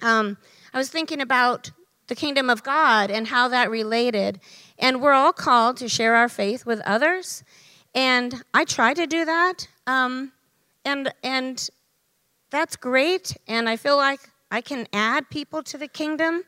Um, 0.00 0.36
I 0.72 0.78
was 0.78 0.88
thinking 0.88 1.20
about 1.20 1.70
the 2.06 2.14
kingdom 2.14 2.48
of 2.50 2.62
God 2.62 3.10
and 3.10 3.26
how 3.26 3.48
that 3.48 3.70
related. 3.70 4.40
And 4.78 5.00
we're 5.00 5.12
all 5.12 5.32
called 5.32 5.76
to 5.78 5.88
share 5.88 6.14
our 6.14 6.28
faith 6.28 6.64
with 6.64 6.80
others. 6.80 7.42
And 7.94 8.42
I 8.54 8.64
try 8.64 8.94
to 8.94 9.06
do 9.06 9.24
that. 9.24 9.68
Um, 9.86 10.32
and, 10.84 11.12
and 11.22 11.68
that's 12.50 12.76
great, 12.76 13.36
and 13.46 13.68
I 13.68 13.76
feel 13.76 13.96
like 13.96 14.20
I 14.50 14.60
can 14.60 14.86
add 14.92 15.30
people 15.30 15.62
to 15.64 15.78
the 15.78 15.88
kingdom. 15.88 16.44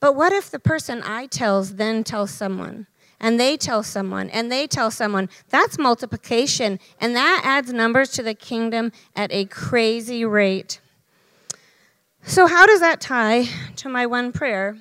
But 0.00 0.14
what 0.14 0.32
if 0.32 0.50
the 0.50 0.58
person 0.58 1.02
I 1.02 1.26
tells 1.26 1.76
then 1.76 2.04
tells 2.04 2.30
someone, 2.30 2.86
and 3.18 3.40
they 3.40 3.56
tell 3.56 3.82
someone, 3.82 4.30
and 4.30 4.52
they 4.52 4.66
tell 4.66 4.90
someone? 4.90 5.28
That's 5.48 5.78
multiplication, 5.78 6.78
and 7.00 7.16
that 7.16 7.42
adds 7.44 7.72
numbers 7.72 8.10
to 8.12 8.22
the 8.22 8.34
kingdom 8.34 8.92
at 9.16 9.32
a 9.32 9.46
crazy 9.46 10.24
rate. 10.24 10.80
So, 12.22 12.46
how 12.46 12.66
does 12.66 12.80
that 12.80 13.00
tie 13.00 13.46
to 13.76 13.88
my 13.88 14.06
one 14.06 14.32
prayer? 14.32 14.76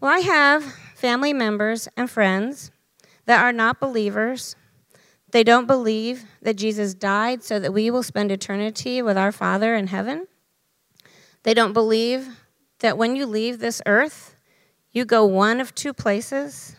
Well, 0.00 0.10
I 0.10 0.20
have 0.20 0.64
family 0.94 1.34
members 1.34 1.88
and 1.96 2.10
friends 2.10 2.70
that 3.26 3.42
are 3.42 3.52
not 3.52 3.78
believers 3.78 4.56
they 5.32 5.44
don't 5.44 5.66
believe 5.66 6.24
that 6.42 6.56
Jesus 6.56 6.94
died 6.94 7.42
so 7.42 7.58
that 7.58 7.72
we 7.72 7.90
will 7.90 8.02
spend 8.02 8.32
eternity 8.32 9.02
with 9.02 9.16
our 9.16 9.32
Father 9.32 9.74
in 9.74 9.88
heaven. 9.88 10.26
They 11.42 11.54
don't 11.54 11.72
believe 11.72 12.28
that 12.80 12.98
when 12.98 13.16
you 13.16 13.26
leave 13.26 13.58
this 13.58 13.80
earth, 13.86 14.34
you 14.92 15.04
go 15.04 15.24
one 15.24 15.60
of 15.60 15.74
two 15.74 15.92
places. 15.92 16.76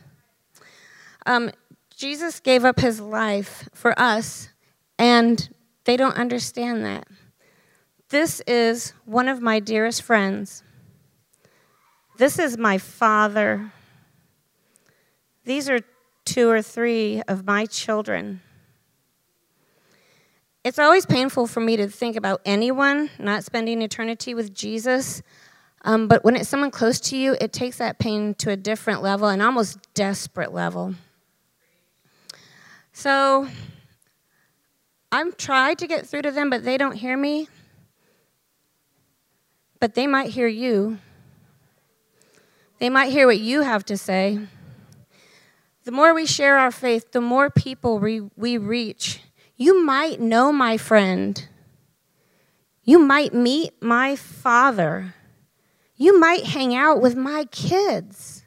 Um, 1.25 1.51
Jesus 1.95 2.39
gave 2.39 2.65
up 2.65 2.79
his 2.79 2.99
life 2.99 3.69
for 3.73 3.97
us, 3.99 4.49
and 4.97 5.49
they 5.85 5.95
don't 5.95 6.17
understand 6.17 6.83
that. 6.83 7.07
This 8.09 8.41
is 8.47 8.93
one 9.05 9.27
of 9.27 9.41
my 9.41 9.59
dearest 9.59 10.01
friends. 10.01 10.63
This 12.17 12.37
is 12.37 12.57
my 12.57 12.77
father. 12.77 13.71
These 15.45 15.69
are 15.69 15.79
two 16.25 16.49
or 16.49 16.61
three 16.61 17.21
of 17.27 17.45
my 17.45 17.65
children. 17.65 18.41
It's 20.63 20.77
always 20.77 21.05
painful 21.05 21.47
for 21.47 21.59
me 21.59 21.75
to 21.77 21.87
think 21.87 22.15
about 22.15 22.41
anyone 22.45 23.09
not 23.17 23.43
spending 23.43 23.81
eternity 23.81 24.33
with 24.33 24.53
Jesus. 24.53 25.23
Um, 25.83 26.07
but 26.07 26.23
when 26.23 26.35
it's 26.35 26.47
someone 26.47 26.69
close 26.69 26.99
to 27.01 27.17
you, 27.17 27.35
it 27.41 27.51
takes 27.51 27.77
that 27.77 27.97
pain 27.97 28.35
to 28.35 28.51
a 28.51 28.55
different 28.55 29.01
level, 29.01 29.27
an 29.27 29.41
almost 29.41 29.79
desperate 29.95 30.53
level. 30.53 30.93
So 32.93 33.47
I'm 35.11 35.33
tried 35.33 35.79
to 35.79 35.87
get 35.87 36.05
through 36.05 36.21
to 36.23 36.31
them, 36.31 36.51
but 36.51 36.63
they 36.63 36.77
don't 36.77 36.95
hear 36.95 37.17
me. 37.17 37.47
But 39.79 39.95
they 39.95 40.05
might 40.05 40.29
hear 40.29 40.47
you. 40.47 40.99
They 42.77 42.89
might 42.89 43.11
hear 43.11 43.25
what 43.25 43.39
you 43.39 43.61
have 43.61 43.83
to 43.85 43.97
say. 43.97 44.39
The 45.83 45.91
more 45.91 46.13
we 46.13 46.25
share 46.25 46.57
our 46.57 46.71
faith, 46.71 47.11
the 47.11 47.21
more 47.21 47.49
people 47.49 47.99
we, 47.99 48.21
we 48.35 48.57
reach. 48.57 49.21
You 49.55 49.83
might 49.83 50.19
know 50.19 50.51
my 50.51 50.77
friend. 50.77 51.47
You 52.83 52.99
might 52.99 53.33
meet 53.33 53.73
my 53.81 54.15
father. 54.15 55.15
You 55.95 56.19
might 56.19 56.45
hang 56.45 56.75
out 56.75 57.01
with 57.01 57.15
my 57.15 57.45
kids. 57.45 58.43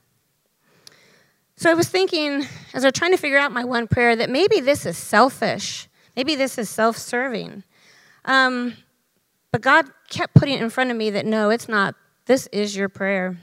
So 1.57 1.71
I 1.71 1.75
was 1.75 1.89
thinking, 1.89 2.47
as 2.73 2.85
I 2.85 2.89
was 2.89 2.93
trying 2.93 3.13
to 3.13 3.17
figure 3.17 3.39
out 3.39 3.53
my 3.53 3.65
one 3.65 3.87
prayer, 3.87 4.17
that 4.17 4.29
maybe 4.29 4.61
this 4.61 4.87
is 4.87 4.99
selfish. 4.99 5.89
Maybe 6.17 6.35
this 6.35 6.59
is 6.59 6.69
self 6.69 6.97
serving. 6.97 7.65
Um, 8.25 8.75
but 9.53 9.61
God 9.61 9.87
kept 10.09 10.35
putting 10.35 10.55
it 10.55 10.63
in 10.63 10.71
front 10.71 10.91
of 10.91 10.97
me 10.97 11.11
that 11.11 11.27
no, 11.27 11.51
it's 11.51 11.69
not. 11.69 11.95
This 12.27 12.49
is 12.49 12.77
your 12.77 12.89
prayer. 12.89 13.37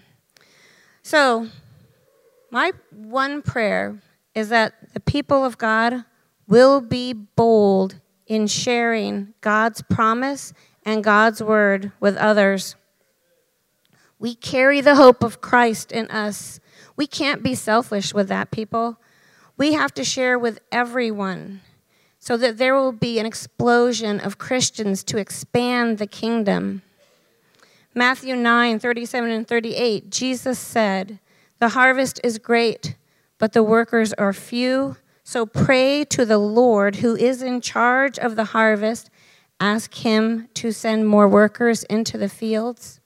So, 1.04 1.48
my 2.51 2.74
one 2.91 3.41
prayer 3.41 4.01
is 4.36 4.50
that 4.50 4.93
the 4.93 5.00
people 5.00 5.43
of 5.43 5.58
God 5.58 6.03
will 6.48 6.81
be 6.81 7.13
bold 7.13 7.96
in 8.27 8.46
sharing 8.48 9.34
God's 9.41 9.81
promise 9.81 10.53
and 10.86 11.03
God's 11.03 11.41
word 11.41 11.91
with 12.00 12.17
others. 12.17 12.75
We 14.20 14.36
carry 14.36 14.81
the 14.81 14.96
hope 14.96 15.24
of 15.24 15.41
Christ 15.41 15.91
in 15.91 16.12
us. 16.12 16.60
We 16.96 17.08
can't 17.08 17.41
be 17.41 17.55
selfish 17.55 18.13
with 18.13 18.27
that, 18.27 18.51
people. 18.51 19.00
We 19.58 19.74
have 19.74 19.93
to 19.96 20.03
share 20.03 20.38
with 20.38 20.60
everyone 20.72 21.62
so 22.20 22.38
that 22.38 22.58
there 22.58 22.75
will 22.75 22.91
be 22.91 23.17
an 23.17 23.25
explosion 23.25 24.20
of 24.20 24.38
Christians 24.38 25.03
to 25.05 25.17
expand 25.17 25.98
the 25.98 26.05
kingdom. 26.05 26.84
Matthew 27.96 28.36
9 28.36 28.79
37 28.79 29.31
and 29.31 29.48
38, 29.48 30.10
Jesus 30.10 30.60
said, 30.60 31.20
The 31.62 31.70
harvest 31.70 32.20
is 32.24 32.39
great, 32.39 32.96
but 33.38 33.53
the 33.53 33.62
workers 33.62 34.13
are 34.13 34.34
few. 34.34 34.98
So 35.24 35.46
pray 35.46 36.03
to 36.06 36.25
the 36.25 36.39
Lord 36.39 36.98
who 36.98 37.15
is 37.15 37.44
in 37.44 37.62
charge 37.62 38.18
of 38.18 38.36
the 38.36 38.46
harvest. 38.46 39.12
Ask 39.60 39.94
him 39.94 40.50
to 40.56 40.72
send 40.72 41.08
more 41.08 41.27
workers 41.27 41.84
into 41.84 42.18
the 42.18 42.30
fields. 42.30 43.00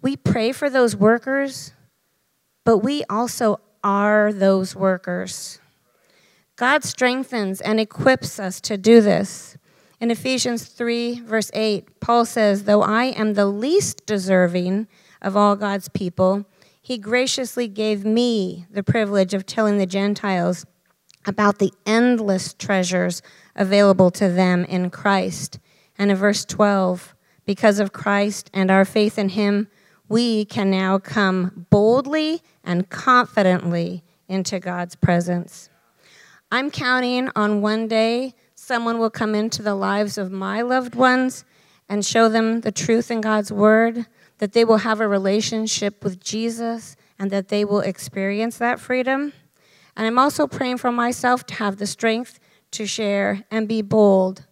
We 0.00 0.16
pray 0.16 0.52
for 0.52 0.70
those 0.70 0.96
workers, 0.96 1.74
but 2.64 2.78
we 2.78 3.04
also 3.10 3.60
are 3.84 4.32
those 4.32 4.74
workers. 4.74 5.60
God 6.56 6.82
strengthens 6.82 7.60
and 7.60 7.78
equips 7.78 8.40
us 8.40 8.58
to 8.62 8.78
do 8.78 9.02
this. 9.02 9.58
In 10.00 10.10
Ephesians 10.10 10.64
3, 10.64 11.20
verse 11.20 11.50
8, 11.52 12.00
Paul 12.00 12.24
says, 12.24 12.64
Though 12.64 12.82
I 12.82 13.04
am 13.04 13.34
the 13.34 13.44
least 13.44 14.06
deserving 14.06 14.88
of 15.20 15.36
all 15.36 15.56
God's 15.56 15.90
people, 15.90 16.46
he 16.86 16.98
graciously 16.98 17.66
gave 17.66 18.04
me 18.04 18.64
the 18.70 18.80
privilege 18.80 19.34
of 19.34 19.44
telling 19.44 19.76
the 19.76 19.86
Gentiles 19.86 20.64
about 21.26 21.58
the 21.58 21.72
endless 21.84 22.54
treasures 22.54 23.22
available 23.56 24.12
to 24.12 24.28
them 24.28 24.64
in 24.66 24.88
Christ. 24.90 25.58
And 25.98 26.12
in 26.12 26.16
verse 26.16 26.44
12, 26.44 27.12
because 27.44 27.80
of 27.80 27.92
Christ 27.92 28.52
and 28.54 28.70
our 28.70 28.84
faith 28.84 29.18
in 29.18 29.30
him, 29.30 29.66
we 30.08 30.44
can 30.44 30.70
now 30.70 31.00
come 31.00 31.66
boldly 31.70 32.40
and 32.62 32.88
confidently 32.88 34.04
into 34.28 34.60
God's 34.60 34.94
presence. 34.94 35.68
I'm 36.52 36.70
counting 36.70 37.30
on 37.34 37.62
one 37.62 37.88
day 37.88 38.32
someone 38.54 39.00
will 39.00 39.10
come 39.10 39.34
into 39.34 39.60
the 39.60 39.74
lives 39.74 40.18
of 40.18 40.30
my 40.30 40.62
loved 40.62 40.94
ones 40.94 41.44
and 41.88 42.06
show 42.06 42.28
them 42.28 42.60
the 42.60 42.70
truth 42.70 43.10
in 43.10 43.20
God's 43.20 43.50
word, 43.50 44.06
that 44.38 44.52
they 44.52 44.64
will 44.64 44.78
have 44.78 45.00
a 45.00 45.08
relationship 45.08 46.04
with 46.04 46.22
Jesus, 46.22 46.96
and 47.18 47.30
that 47.30 47.48
they 47.48 47.64
will 47.64 47.80
experience 47.80 48.58
that 48.58 48.78
freedom. 48.78 49.32
And 49.96 50.06
I'm 50.06 50.18
also 50.18 50.46
praying 50.46 50.76
for 50.78 50.92
myself 50.92 51.46
to 51.46 51.54
have 51.54 51.78
the 51.78 51.86
strength 51.86 52.38
to 52.72 52.86
share 52.86 53.44
and 53.50 53.66
be 53.66 53.80
bold. 53.80 54.44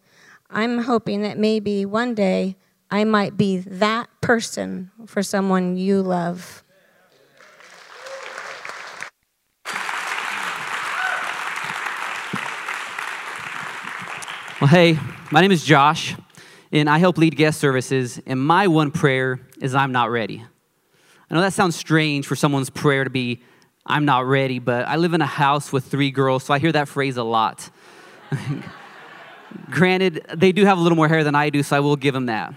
I'm 0.48 0.84
hoping 0.84 1.22
that 1.22 1.36
maybe 1.36 1.84
one 1.84 2.14
day 2.14 2.56
I 2.90 3.04
might 3.04 3.36
be 3.36 3.58
that 3.58 4.08
person 4.20 4.90
for 5.06 5.22
someone 5.22 5.76
you 5.76 6.00
love. 6.00 6.62
Well, 14.60 14.70
hey, 14.70 14.98
my 15.30 15.42
name 15.42 15.52
is 15.52 15.64
Josh, 15.64 16.14
and 16.74 16.90
I 16.90 16.98
help 16.98 17.18
lead 17.18 17.36
guest 17.36 17.60
services, 17.60 18.20
and 18.26 18.44
my 18.44 18.66
one 18.66 18.90
prayer 18.90 19.40
is 19.60 19.76
I'm 19.76 19.92
not 19.92 20.10
ready. 20.10 20.44
I 21.30 21.34
know 21.34 21.40
that 21.40 21.52
sounds 21.52 21.76
strange 21.76 22.26
for 22.26 22.34
someone's 22.34 22.68
prayer 22.68 23.04
to 23.04 23.10
be, 23.10 23.42
I'm 23.86 24.04
not 24.04 24.26
ready, 24.26 24.58
but 24.58 24.88
I 24.88 24.96
live 24.96 25.14
in 25.14 25.20
a 25.20 25.26
house 25.26 25.72
with 25.72 25.84
three 25.84 26.10
girls, 26.10 26.42
so 26.42 26.52
I 26.52 26.58
hear 26.58 26.72
that 26.72 26.88
phrase 26.88 27.16
a 27.16 27.22
lot. 27.22 27.70
Granted, 29.70 30.26
they 30.34 30.50
do 30.50 30.64
have 30.64 30.76
a 30.76 30.80
little 30.80 30.96
more 30.96 31.06
hair 31.08 31.22
than 31.22 31.36
I 31.36 31.48
do, 31.48 31.62
so 31.62 31.76
I 31.76 31.80
will 31.80 31.96
give 31.96 32.12
them 32.12 32.26
that. 32.26 32.54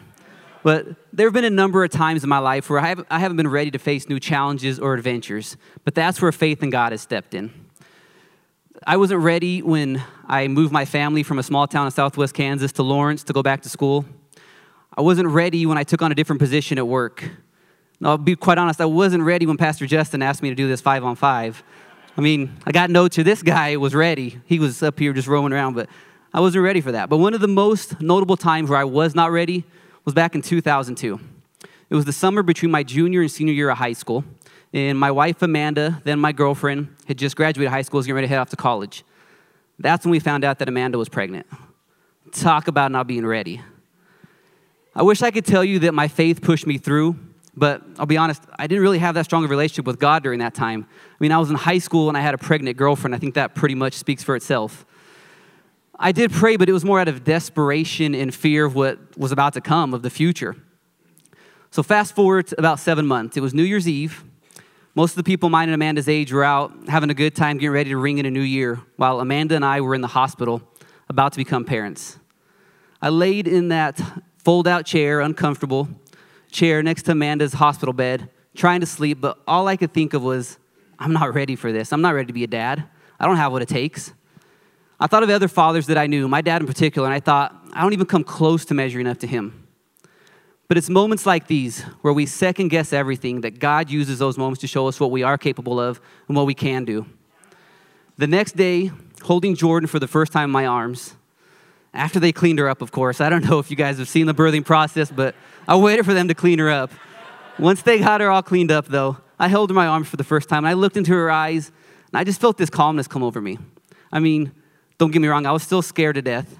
But 0.63 0.87
there 1.13 1.27
have 1.27 1.33
been 1.33 1.45
a 1.45 1.49
number 1.51 1.83
of 1.83 1.91
times 1.91 2.23
in 2.23 2.29
my 2.29 2.39
life 2.39 2.71
where 2.71 2.79
I 2.79 2.87
haven't, 3.19 3.37
been 3.37 3.47
ready 3.47 3.69
to 3.69 3.77
face 3.77 4.09
new 4.09 4.19
challenges 4.19 4.79
or 4.79 4.95
adventures, 4.95 5.57
but 5.85 5.93
that's 5.93 6.21
where 6.21 6.31
faith 6.31 6.63
in 6.63 6.71
God 6.71 6.91
has 6.91 7.01
stepped 7.01 7.35
in. 7.35 7.66
I 8.85 8.97
wasn't 8.97 9.21
ready 9.21 9.63
when 9.63 10.03
I 10.27 10.47
moved 10.47 10.71
my 10.71 10.85
family 10.85 11.23
from 11.23 11.39
a 11.39 11.43
small 11.43 11.67
town 11.67 11.87
in 11.87 11.91
southwest 11.91 12.35
Kansas 12.35 12.71
to 12.73 12.83
Lawrence 12.83 13.23
to 13.23 13.33
go 13.33 13.41
back 13.41 13.61
to 13.63 13.69
school. 13.69 14.05
I 14.95 15.01
wasn't 15.01 15.29
ready 15.29 15.65
when 15.65 15.79
I 15.79 15.83
took 15.83 16.03
on 16.03 16.11
a 16.11 16.15
different 16.15 16.39
position 16.39 16.77
at 16.77 16.87
work. 16.87 17.27
I'll 18.03 18.19
be 18.19 18.35
quite 18.35 18.59
honest, 18.59 18.79
I 18.79 18.85
wasn't 18.85 19.23
ready 19.23 19.47
when 19.47 19.57
Pastor 19.57 19.87
Justin 19.87 20.21
asked 20.21 20.43
me 20.43 20.49
to 20.49 20.55
do 20.55 20.67
this 20.67 20.79
five 20.79 21.03
on 21.03 21.15
five. 21.15 21.63
I 22.15 22.21
mean, 22.21 22.55
I 22.67 22.71
got 22.71 22.91
notes 22.91 23.15
here. 23.15 23.25
This 23.25 23.41
guy 23.41 23.77
was 23.77 23.95
ready. 23.95 24.39
He 24.45 24.59
was 24.59 24.83
up 24.83 24.99
here 24.99 25.11
just 25.11 25.27
roaming 25.27 25.53
around, 25.53 25.73
but 25.73 25.89
I 26.31 26.39
wasn't 26.39 26.63
ready 26.63 26.81
for 26.81 26.91
that. 26.91 27.09
But 27.09 27.17
one 27.17 27.33
of 27.33 27.41
the 27.41 27.47
most 27.47 27.99
notable 27.99 28.37
times 28.37 28.69
where 28.69 28.79
I 28.79 28.83
was 28.83 29.15
not 29.15 29.31
ready 29.31 29.63
was 30.05 30.13
back 30.13 30.35
in 30.35 30.43
2002. 30.43 31.19
It 31.89 31.95
was 31.95 32.05
the 32.05 32.13
summer 32.13 32.43
between 32.43 32.69
my 32.69 32.83
junior 32.83 33.21
and 33.21 33.31
senior 33.31 33.53
year 33.53 33.69
of 33.69 33.79
high 33.79 33.93
school. 33.93 34.23
And 34.77 34.99
my 34.99 35.09
wife, 35.09 35.41
Amanda, 35.41 35.99
then 36.03 36.19
my 36.19 36.31
girlfriend, 36.31 36.95
had 37.07 37.17
just 37.17 37.35
graduated 37.35 37.71
high 37.71 37.81
school, 37.81 37.97
was 37.97 38.05
getting 38.05 38.13
ready 38.13 38.27
to 38.27 38.29
head 38.29 38.37
off 38.37 38.51
to 38.51 38.55
college. 38.55 39.03
That's 39.79 40.05
when 40.05 40.11
we 40.11 40.19
found 40.19 40.43
out 40.43 40.59
that 40.59 40.69
Amanda 40.69 40.99
was 40.99 41.09
pregnant. 41.09 41.47
Talk 42.31 42.67
about 42.67 42.91
not 42.91 43.07
being 43.07 43.25
ready. 43.25 43.59
I 44.93 45.01
wish 45.01 45.23
I 45.23 45.31
could 45.31 45.45
tell 45.45 45.63
you 45.63 45.79
that 45.79 45.95
my 45.95 46.07
faith 46.07 46.43
pushed 46.43 46.67
me 46.67 46.77
through, 46.77 47.15
but 47.55 47.81
I'll 47.97 48.05
be 48.05 48.17
honest, 48.17 48.43
I 48.59 48.67
didn't 48.67 48.83
really 48.83 48.99
have 48.99 49.15
that 49.15 49.25
strong 49.25 49.43
of 49.43 49.49
a 49.49 49.51
relationship 49.51 49.87
with 49.87 49.97
God 49.97 50.21
during 50.21 50.37
that 50.39 50.53
time. 50.53 50.85
I 51.09 51.15
mean, 51.19 51.31
I 51.31 51.39
was 51.39 51.49
in 51.49 51.55
high 51.55 51.79
school 51.79 52.07
and 52.07 52.15
I 52.15 52.21
had 52.21 52.35
a 52.35 52.37
pregnant 52.37 52.77
girlfriend. 52.77 53.15
I 53.15 53.17
think 53.17 53.33
that 53.33 53.55
pretty 53.55 53.73
much 53.73 53.95
speaks 53.95 54.23
for 54.23 54.35
itself. 54.35 54.85
I 55.97 56.11
did 56.11 56.31
pray, 56.31 56.55
but 56.55 56.69
it 56.69 56.73
was 56.73 56.85
more 56.85 56.99
out 56.99 57.07
of 57.07 57.23
desperation 57.23 58.13
and 58.13 58.31
fear 58.31 58.65
of 58.65 58.75
what 58.75 58.99
was 59.17 59.31
about 59.31 59.53
to 59.53 59.61
come, 59.61 59.95
of 59.95 60.03
the 60.03 60.11
future. 60.11 60.55
So, 61.71 61.81
fast 61.81 62.13
forward 62.13 62.53
about 62.59 62.79
seven 62.79 63.07
months. 63.07 63.37
It 63.37 63.41
was 63.41 63.55
New 63.55 63.63
Year's 63.63 63.87
Eve. 63.87 64.23
Most 64.97 65.11
of 65.11 65.17
the 65.17 65.23
people 65.25 65.49
mine 65.49 65.69
and 65.69 65.75
Amanda's 65.75 66.09
age 66.09 66.33
were 66.33 66.43
out 66.43 66.73
having 66.87 67.11
a 67.11 67.13
good 67.13 67.35
time, 67.35 67.59
getting 67.59 67.69
ready 67.69 67.91
to 67.91 67.97
ring 67.97 68.17
in 68.17 68.25
a 68.25 68.31
new 68.31 68.41
year, 68.41 68.81
while 68.95 69.19
Amanda 69.19 69.53
and 69.53 69.63
I 69.63 69.79
were 69.79 69.93
in 69.93 70.01
the 70.01 70.07
hospital 70.07 70.59
about 71.07 71.33
to 71.33 71.37
become 71.37 71.65
parents. 71.65 72.17
I 72.99 73.09
laid 73.09 73.47
in 73.47 73.67
that 73.67 74.01
fold 74.39 74.67
out 74.67 74.87
chair, 74.87 75.21
uncomfortable 75.21 75.87
chair 76.49 76.81
next 76.81 77.03
to 77.03 77.11
Amanda's 77.11 77.53
hospital 77.53 77.93
bed, 77.93 78.31
trying 78.55 78.79
to 78.79 78.87
sleep, 78.87 79.21
but 79.21 79.37
all 79.47 79.67
I 79.67 79.77
could 79.77 79.93
think 79.93 80.15
of 80.15 80.23
was, 80.23 80.57
I'm 80.97 81.13
not 81.13 81.31
ready 81.31 81.55
for 81.55 81.71
this. 81.71 81.93
I'm 81.93 82.01
not 82.01 82.15
ready 82.15 82.25
to 82.25 82.33
be 82.33 82.43
a 82.43 82.47
dad. 82.47 82.83
I 83.19 83.27
don't 83.27 83.37
have 83.37 83.51
what 83.51 83.61
it 83.61 83.69
takes. 83.69 84.13
I 84.99 85.05
thought 85.05 85.21
of 85.21 85.29
other 85.29 85.47
fathers 85.47 85.85
that 85.85 85.99
I 85.99 86.07
knew, 86.07 86.27
my 86.27 86.41
dad 86.41 86.63
in 86.63 86.67
particular, 86.67 87.07
and 87.07 87.13
I 87.13 87.19
thought, 87.19 87.55
I 87.71 87.83
don't 87.83 87.93
even 87.93 88.07
come 88.07 88.23
close 88.23 88.65
to 88.65 88.73
measuring 88.73 89.05
up 89.05 89.19
to 89.19 89.27
him. 89.27 89.66
But 90.67 90.77
it's 90.77 90.89
moments 90.89 91.25
like 91.25 91.47
these 91.47 91.81
where 92.01 92.13
we 92.13 92.25
second 92.25 92.69
guess 92.69 92.91
everything 92.91 93.41
that 93.41 93.59
God 93.59 93.89
uses 93.89 94.19
those 94.19 94.37
moments 94.37 94.61
to 94.61 94.67
show 94.67 94.87
us 94.87 94.99
what 94.99 95.11
we 95.11 95.23
are 95.23 95.37
capable 95.37 95.79
of 95.79 96.01
and 96.27 96.35
what 96.35 96.45
we 96.45 96.53
can 96.53 96.83
do. 96.83 97.05
The 98.17 98.27
next 98.27 98.57
day, 98.57 98.91
holding 99.23 99.55
Jordan 99.55 99.87
for 99.87 99.99
the 99.99 100.07
first 100.07 100.33
time 100.33 100.45
in 100.45 100.51
my 100.51 100.65
arms, 100.65 101.15
after 101.93 102.19
they 102.19 102.31
cleaned 102.31 102.59
her 102.59 102.67
up, 102.67 102.81
of 102.81 102.91
course. 102.91 103.21
I 103.21 103.29
don't 103.29 103.45
know 103.49 103.59
if 103.59 103.71
you 103.71 103.77
guys 103.77 103.97
have 103.97 104.09
seen 104.09 104.25
the 104.25 104.33
birthing 104.33 104.65
process, 104.65 105.09
but 105.09 105.35
I 105.67 105.75
waited 105.77 106.05
for 106.05 106.13
them 106.13 106.27
to 106.27 106.33
clean 106.33 106.59
her 106.59 106.69
up. 106.69 106.91
Once 107.57 107.81
they 107.81 107.99
got 107.99 108.21
her 108.21 108.29
all 108.29 108.43
cleaned 108.43 108.71
up, 108.71 108.87
though, 108.87 109.17
I 109.39 109.47
held 109.47 109.69
her 109.69 109.71
in 109.71 109.75
my 109.75 109.87
arms 109.87 110.09
for 110.09 110.17
the 110.17 110.23
first 110.23 110.49
time 110.49 110.59
and 110.59 110.67
I 110.67 110.73
looked 110.73 110.97
into 110.97 111.13
her 111.13 111.31
eyes 111.31 111.71
and 112.11 112.19
I 112.19 112.23
just 112.23 112.41
felt 112.41 112.57
this 112.57 112.69
calmness 112.69 113.07
come 113.07 113.23
over 113.23 113.39
me. 113.39 113.57
I 114.11 114.19
mean, 114.19 114.51
don't 114.97 115.11
get 115.11 115.21
me 115.21 115.27
wrong, 115.27 115.45
I 115.45 115.51
was 115.51 115.63
still 115.63 115.81
scared 115.81 116.15
to 116.15 116.21
death. 116.21 116.59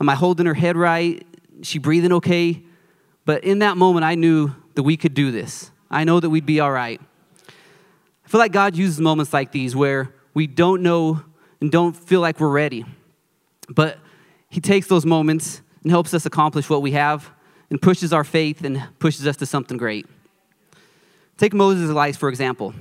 Am 0.00 0.08
I 0.08 0.14
holding 0.14 0.46
her 0.46 0.54
head 0.54 0.76
right? 0.76 1.24
Is 1.60 1.68
she 1.68 1.78
breathing 1.78 2.12
okay? 2.14 2.62
But 3.24 3.44
in 3.44 3.60
that 3.60 3.76
moment, 3.76 4.04
I 4.04 4.14
knew 4.14 4.54
that 4.74 4.82
we 4.82 4.96
could 4.96 5.14
do 5.14 5.30
this. 5.30 5.70
I 5.90 6.04
know 6.04 6.20
that 6.20 6.30
we'd 6.30 6.46
be 6.46 6.60
all 6.60 6.72
right. 6.72 7.00
I 8.24 8.28
feel 8.28 8.38
like 8.38 8.52
God 8.52 8.76
uses 8.76 9.00
moments 9.00 9.32
like 9.32 9.52
these 9.52 9.76
where 9.76 10.12
we 10.34 10.46
don't 10.46 10.82
know 10.82 11.22
and 11.60 11.70
don't 11.70 11.94
feel 11.96 12.20
like 12.20 12.40
we're 12.40 12.48
ready. 12.48 12.84
But 13.68 13.98
He 14.48 14.60
takes 14.60 14.88
those 14.88 15.06
moments 15.06 15.62
and 15.82 15.90
helps 15.90 16.12
us 16.14 16.26
accomplish 16.26 16.68
what 16.68 16.82
we 16.82 16.92
have 16.92 17.30
and 17.70 17.80
pushes 17.80 18.12
our 18.12 18.24
faith 18.24 18.64
and 18.64 18.82
pushes 18.98 19.26
us 19.26 19.36
to 19.38 19.46
something 19.46 19.76
great. 19.76 20.06
Take 21.36 21.52
Moses' 21.52 21.90
life, 21.90 22.16
for 22.16 22.28
example. 22.28 22.74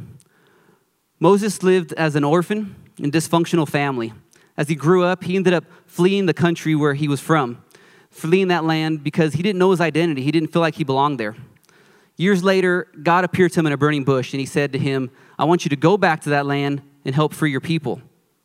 Moses 1.19 1.63
lived 1.63 1.93
as 1.93 2.15
an 2.15 2.23
orphan 2.23 2.75
in 2.99 3.11
dysfunctional 3.11 3.67
family. 3.67 4.13
As 4.57 4.67
he 4.67 4.75
grew 4.75 5.03
up, 5.03 5.23
he 5.23 5.35
ended 5.35 5.53
up 5.53 5.65
fleeing 5.87 6.25
the 6.25 6.33
country 6.33 6.75
where 6.75 6.93
he 6.93 7.07
was 7.07 7.19
from, 7.19 7.62
fleeing 8.13 8.47
that 8.49 8.63
land 8.63 9.03
because 9.03 9.33
he 9.33 9.43
didn't 9.43 9.59
know 9.59 9.71
his 9.71 9.81
identity. 9.81 10.23
He 10.23 10.31
didn't 10.31 10.53
feel 10.53 10.61
like 10.61 10.75
he 10.75 10.83
belonged 10.83 11.19
there. 11.19 11.35
Years 12.15 12.43
later, 12.43 12.87
God 13.01 13.25
appeared 13.25 13.51
to 13.53 13.59
him 13.59 13.65
in 13.65 13.73
a 13.73 13.77
burning 13.77 14.03
bush 14.03 14.33
and 14.33 14.39
he 14.39 14.45
said 14.45 14.71
to 14.73 14.79
him, 14.79 15.09
I 15.37 15.45
want 15.45 15.65
you 15.65 15.69
to 15.69 15.75
go 15.75 15.97
back 15.97 16.21
to 16.21 16.29
that 16.29 16.45
land 16.45 16.81
and 17.03 17.15
help 17.15 17.33
free 17.33 17.51
your 17.51 17.59
people. 17.59 18.01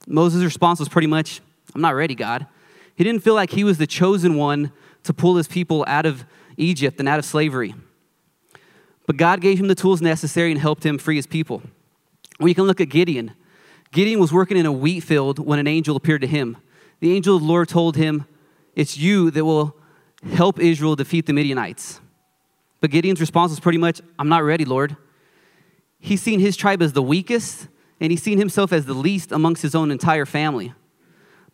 Moses' 0.07 0.43
response 0.43 0.79
was 0.81 0.89
pretty 0.89 1.07
much, 1.07 1.41
I'm 1.75 1.83
not 1.83 1.95
ready, 1.95 2.15
God. 2.15 2.47
He 2.97 3.05
didn't 3.05 3.23
feel 3.23 3.35
like 3.35 3.51
he 3.51 3.63
was 3.63 3.79
the 3.79 3.87
chosen 3.87 4.37
one 4.37 4.73
to 5.05 5.13
pull 5.13 5.37
his 5.37 5.47
people 5.47 5.85
out 5.87 6.07
of 6.07 6.25
Egypt 6.57 6.99
and 6.99 7.09
out 7.09 7.19
of 7.19 7.25
slavery. 7.25 7.75
But 9.07 9.17
God 9.17 9.41
gave 9.41 9.61
him 9.61 9.69
the 9.69 9.75
tools 9.75 10.01
necessary 10.01 10.51
and 10.51 10.61
helped 10.61 10.85
him 10.85 10.99
free 10.99 11.17
his 11.17 11.27
people. 11.27 11.63
We 12.41 12.55
can 12.55 12.65
look 12.65 12.81
at 12.81 12.89
Gideon. 12.89 13.33
Gideon 13.93 14.19
was 14.19 14.33
working 14.33 14.57
in 14.57 14.67
a 14.67 14.73
wheat 14.73 15.01
field 15.01 15.39
when 15.39 15.59
an 15.59 15.67
angel 15.67 15.95
appeared 15.95 16.23
to 16.23 16.27
him. 16.27 16.57
The 17.01 17.15
angel 17.15 17.37
of 17.37 17.43
the 17.43 17.49
Lord 17.49 17.69
told 17.69 17.97
him, 17.97 18.27
It's 18.79 18.97
you 18.97 19.33
that 19.33 19.45
will 19.45 19.75
help 20.35 20.61
Israel 20.61 20.95
defeat 20.95 21.27
the 21.27 21.33
Midianites. 21.33 22.01
But 22.81 22.93
Gideon's 22.93 23.21
response 23.21 23.51
was 23.51 23.59
pretty 23.59 23.77
much, 23.77 24.01
I'm 24.21 24.29
not 24.29 24.45
ready, 24.45 24.65
Lord. 24.65 24.97
He's 25.99 26.23
seen 26.23 26.39
his 26.39 26.57
tribe 26.57 26.81
as 26.81 26.93
the 26.93 27.03
weakest, 27.03 27.67
and 28.01 28.13
he's 28.13 28.23
seen 28.23 28.39
himself 28.39 28.73
as 28.73 28.87
the 28.87 28.95
least 28.95 29.33
amongst 29.33 29.63
his 29.63 29.75
own 29.75 29.91
entire 29.91 30.25
family. 30.25 30.75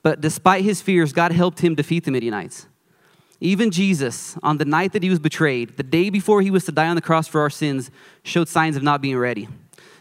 But 0.03 0.21
despite 0.21 0.65
his 0.65 0.83
fears, 0.83 1.15
God 1.15 1.33
helped 1.33 1.61
him 1.61 1.75
defeat 1.75 2.05
the 2.05 2.11
Midianites. 2.11 2.67
Even 3.41 3.71
Jesus, 3.71 4.37
on 4.43 4.59
the 4.59 4.67
night 4.67 4.93
that 4.93 5.03
he 5.03 5.09
was 5.09 5.19
betrayed, 5.19 5.79
the 5.79 5.83
day 5.83 6.11
before 6.11 6.43
he 6.43 6.51
was 6.51 6.67
to 6.67 6.73
die 6.73 6.89
on 6.89 6.95
the 6.95 7.01
cross 7.01 7.27
for 7.27 7.41
our 7.41 7.49
sins, 7.49 7.91
showed 8.23 8.49
signs 8.51 8.77
of 8.77 8.83
not 8.83 9.01
being 9.01 9.17
ready. 9.17 9.49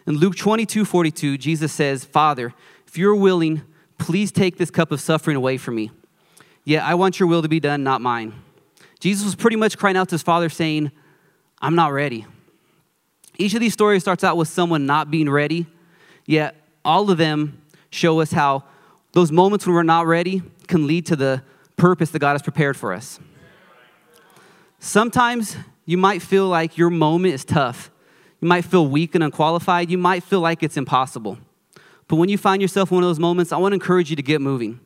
In 0.05 0.15
Luke 0.17 0.35
22 0.35 0.83
42, 0.83 1.37
Jesus 1.37 1.71
says, 1.71 2.03
Father, 2.03 2.53
if 2.85 2.97
you're 2.97 3.15
willing, 3.15 3.61
please 3.97 4.29
take 4.29 4.57
this 4.57 4.69
cup 4.69 4.91
of 4.91 4.99
suffering 4.99 5.37
away 5.37 5.55
from 5.55 5.75
me. 5.75 5.89
Yet 6.65 6.83
I 6.83 6.95
want 6.95 7.19
your 7.19 7.27
will 7.27 7.41
to 7.41 7.49
be 7.49 7.59
done, 7.59 7.83
not 7.83 8.01
mine. 8.01 8.33
Jesus 8.99 9.25
was 9.25 9.35
pretty 9.35 9.57
much 9.57 9.77
crying 9.77 9.97
out 9.97 10.09
to 10.09 10.13
his 10.13 10.23
Father, 10.23 10.49
saying, 10.49 10.91
I'm 11.61 11.75
not 11.75 11.91
ready. 11.91 12.25
Each 13.37 13.53
of 13.53 13.59
these 13.59 13.73
stories 13.73 14.01
starts 14.01 14.23
out 14.23 14.37
with 14.37 14.47
someone 14.47 14.85
not 14.85 15.11
being 15.11 15.29
ready, 15.29 15.65
yet 16.25 16.55
all 16.85 17.09
of 17.09 17.17
them 17.17 17.61
show 17.89 18.21
us 18.21 18.31
how 18.31 18.63
those 19.11 19.31
moments 19.31 19.65
when 19.65 19.75
we're 19.75 19.83
not 19.83 20.05
ready 20.05 20.41
can 20.67 20.87
lead 20.87 21.05
to 21.07 21.15
the 21.15 21.43
purpose 21.75 22.11
that 22.11 22.19
God 22.19 22.33
has 22.33 22.41
prepared 22.41 22.77
for 22.77 22.93
us. 22.93 23.19
Sometimes 24.79 25.57
you 25.85 25.97
might 25.97 26.21
feel 26.21 26.47
like 26.47 26.77
your 26.77 26.89
moment 26.89 27.33
is 27.33 27.45
tough. 27.45 27.91
You 28.41 28.47
might 28.47 28.65
feel 28.65 28.87
weak 28.87 29.15
and 29.15 29.23
unqualified. 29.23 29.89
You 29.89 29.97
might 29.97 30.23
feel 30.23 30.41
like 30.41 30.63
it's 30.63 30.77
impossible. 30.77 31.37
But 32.07 32.17
when 32.17 32.29
you 32.29 32.37
find 32.37 32.61
yourself 32.61 32.91
in 32.91 32.95
one 32.95 33.03
of 33.03 33.09
those 33.09 33.19
moments, 33.19 33.51
I 33.51 33.57
want 33.57 33.71
to 33.71 33.75
encourage 33.75 34.09
you 34.09 34.15
to 34.15 34.21
get 34.21 34.41
moving. 34.41 34.79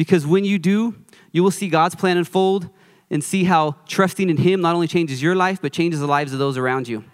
Because 0.00 0.26
when 0.26 0.46
you 0.46 0.58
do, 0.58 0.94
you 1.30 1.42
will 1.42 1.50
see 1.50 1.68
God's 1.68 1.94
plan 1.94 2.16
unfold 2.16 2.70
and 3.10 3.22
see 3.22 3.44
how 3.44 3.76
trusting 3.86 4.30
in 4.30 4.38
Him 4.38 4.62
not 4.62 4.74
only 4.74 4.86
changes 4.86 5.22
your 5.22 5.36
life, 5.36 5.60
but 5.60 5.74
changes 5.74 6.00
the 6.00 6.06
lives 6.06 6.32
of 6.32 6.38
those 6.38 6.56
around 6.56 6.88
you. 6.88 7.04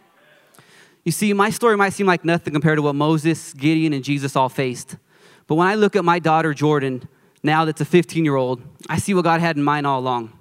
You 1.02 1.10
see, 1.10 1.32
my 1.32 1.50
story 1.50 1.76
might 1.76 1.94
seem 1.94 2.06
like 2.06 2.24
nothing 2.24 2.52
compared 2.52 2.78
to 2.78 2.82
what 2.82 2.94
Moses, 2.94 3.52
Gideon, 3.54 3.92
and 3.92 4.04
Jesus 4.04 4.36
all 4.36 4.48
faced. 4.48 4.98
But 5.48 5.56
when 5.56 5.66
I 5.66 5.74
look 5.74 5.96
at 5.96 6.04
my 6.04 6.20
daughter, 6.20 6.54
Jordan, 6.54 7.08
now 7.42 7.64
that's 7.64 7.80
a 7.80 7.84
15 7.84 8.24
year 8.24 8.36
old, 8.36 8.62
I 8.88 8.98
see 8.98 9.14
what 9.14 9.24
God 9.24 9.40
had 9.40 9.56
in 9.56 9.64
mind 9.64 9.84
all 9.84 9.98
along. 9.98 10.38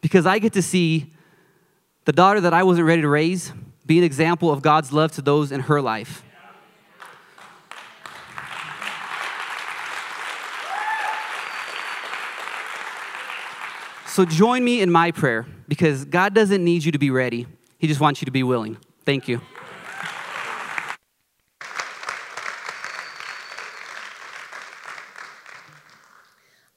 Because 0.00 0.26
I 0.26 0.40
get 0.40 0.54
to 0.54 0.62
see 0.62 1.14
the 2.04 2.12
daughter 2.12 2.40
that 2.40 2.52
I 2.52 2.64
wasn't 2.64 2.88
ready 2.88 3.02
to 3.02 3.08
raise 3.08 3.52
be 3.86 3.98
an 3.98 4.02
example 4.02 4.50
of 4.50 4.60
God's 4.60 4.92
love 4.92 5.12
to 5.12 5.22
those 5.22 5.52
in 5.52 5.60
her 5.60 5.80
life. 5.80 6.24
So 14.16 14.24
join 14.24 14.64
me 14.64 14.80
in 14.80 14.90
my 14.90 15.10
prayer 15.10 15.44
because 15.68 16.06
God 16.06 16.32
doesn't 16.32 16.64
need 16.64 16.82
you 16.86 16.92
to 16.92 16.98
be 16.98 17.10
ready, 17.10 17.46
He 17.76 17.86
just 17.86 18.00
wants 18.00 18.22
you 18.22 18.24
to 18.24 18.30
be 18.30 18.42
willing. 18.42 18.78
Thank 19.04 19.28
you. 19.28 19.42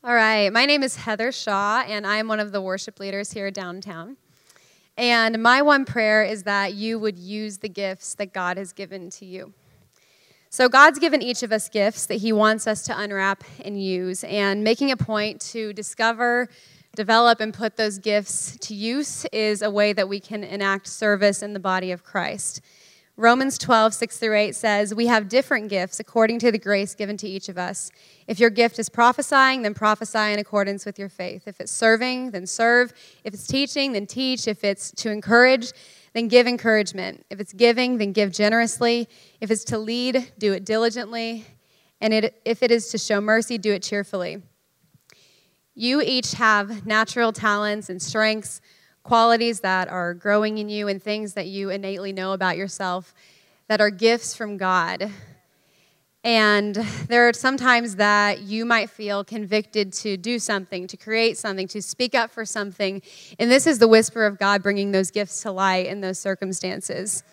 All 0.03 0.13
right, 0.13 0.51
my 0.51 0.65
name 0.65 0.83
is 0.83 0.97
Heather 0.97 1.31
Shaw, 1.31 1.79
and 1.87 2.05
I'm 2.05 2.27
one 2.27 2.41
of 2.41 2.51
the 2.51 2.59
worship 2.59 2.99
leaders 2.99 3.31
here 3.31 3.49
downtown. 3.51 4.17
And 4.97 5.41
my 5.41 5.61
one 5.61 5.85
prayer 5.85 6.21
is 6.21 6.43
that 6.43 6.73
you 6.73 6.99
would 6.99 7.17
use 7.17 7.59
the 7.59 7.69
gifts 7.69 8.15
that 8.15 8.33
God 8.33 8.57
has 8.57 8.73
given 8.73 9.09
to 9.11 9.25
you. 9.25 9.53
So, 10.49 10.67
God's 10.67 10.99
given 10.99 11.21
each 11.21 11.41
of 11.43 11.53
us 11.53 11.69
gifts 11.69 12.05
that 12.07 12.15
He 12.15 12.33
wants 12.33 12.67
us 12.67 12.81
to 12.83 12.99
unwrap 12.99 13.45
and 13.63 13.81
use, 13.81 14.25
and 14.25 14.61
making 14.61 14.91
a 14.91 14.97
point 14.97 15.39
to 15.53 15.71
discover, 15.71 16.49
develop, 16.95 17.39
and 17.39 17.53
put 17.53 17.77
those 17.77 17.97
gifts 17.97 18.57
to 18.61 18.73
use 18.73 19.25
is 19.31 19.61
a 19.61 19.69
way 19.69 19.93
that 19.93 20.09
we 20.09 20.19
can 20.19 20.43
enact 20.43 20.87
service 20.87 21.41
in 21.41 21.53
the 21.53 21.59
body 21.59 21.91
of 21.91 22.03
Christ. 22.03 22.61
Romans 23.19 23.57
12, 23.57 23.93
6 23.93 24.17
through 24.17 24.37
8 24.37 24.55
says, 24.55 24.95
We 24.95 25.07
have 25.07 25.27
different 25.27 25.67
gifts 25.67 25.99
according 25.99 26.39
to 26.39 26.53
the 26.53 26.57
grace 26.57 26.95
given 26.95 27.17
to 27.17 27.27
each 27.27 27.49
of 27.49 27.57
us. 27.57 27.91
If 28.27 28.39
your 28.39 28.49
gift 28.49 28.79
is 28.79 28.87
prophesying, 28.87 29.61
then 29.61 29.73
prophesy 29.73 30.31
in 30.31 30.39
accordance 30.39 30.85
with 30.85 30.97
your 30.97 31.09
faith. 31.09 31.45
If 31.45 31.59
it's 31.59 31.71
serving, 31.71 32.31
then 32.31 32.47
serve. 32.47 32.93
If 33.25 33.33
it's 33.33 33.45
teaching, 33.45 33.91
then 33.91 34.05
teach. 34.05 34.47
If 34.47 34.63
it's 34.63 34.91
to 34.91 35.11
encourage, 35.11 35.73
then 36.13 36.29
give 36.29 36.47
encouragement. 36.47 37.25
If 37.29 37.41
it's 37.41 37.51
giving, 37.51 37.97
then 37.97 38.13
give 38.13 38.31
generously. 38.31 39.09
If 39.41 39.51
it's 39.51 39.65
to 39.65 39.77
lead, 39.77 40.31
do 40.37 40.53
it 40.53 40.63
diligently. 40.63 41.45
And 41.99 42.13
it, 42.13 42.41
if 42.45 42.63
it 42.63 42.71
is 42.71 42.87
to 42.91 42.97
show 42.97 43.19
mercy, 43.19 43.57
do 43.57 43.73
it 43.73 43.83
cheerfully. 43.83 44.41
You 45.79 46.01
each 46.01 46.33
have 46.33 46.85
natural 46.85 47.31
talents 47.31 47.89
and 47.89 48.01
strengths 48.01 48.59
qualities 49.01 49.61
that 49.61 49.87
are 49.87 50.13
growing 50.13 50.57
in 50.57 50.67
you 50.67 50.89
and 50.89 51.01
things 51.01 51.35
that 51.35 51.47
you 51.47 51.69
innately 51.69 52.11
know 52.11 52.33
about 52.33 52.57
yourself 52.57 53.13
that 53.69 53.79
are 53.79 53.89
gifts 53.89 54.35
from 54.35 54.57
God. 54.57 55.09
And 56.21 56.75
there 57.07 57.29
are 57.29 57.31
sometimes 57.31 57.95
that 57.95 58.41
you 58.41 58.65
might 58.65 58.89
feel 58.89 59.23
convicted 59.23 59.93
to 59.93 60.17
do 60.17 60.37
something, 60.37 60.85
to 60.87 60.97
create 60.97 61.37
something, 61.37 61.65
to 61.69 61.81
speak 61.81 62.13
up 62.13 62.29
for 62.29 62.43
something. 62.43 63.01
And 63.39 63.49
this 63.49 63.65
is 63.65 63.79
the 63.79 63.87
whisper 63.87 64.25
of 64.25 64.37
God 64.37 64.61
bringing 64.61 64.91
those 64.91 65.11
gifts 65.11 65.43
to 65.43 65.51
light 65.53 65.85
in 65.85 66.01
those 66.01 66.19
circumstances. 66.19 67.23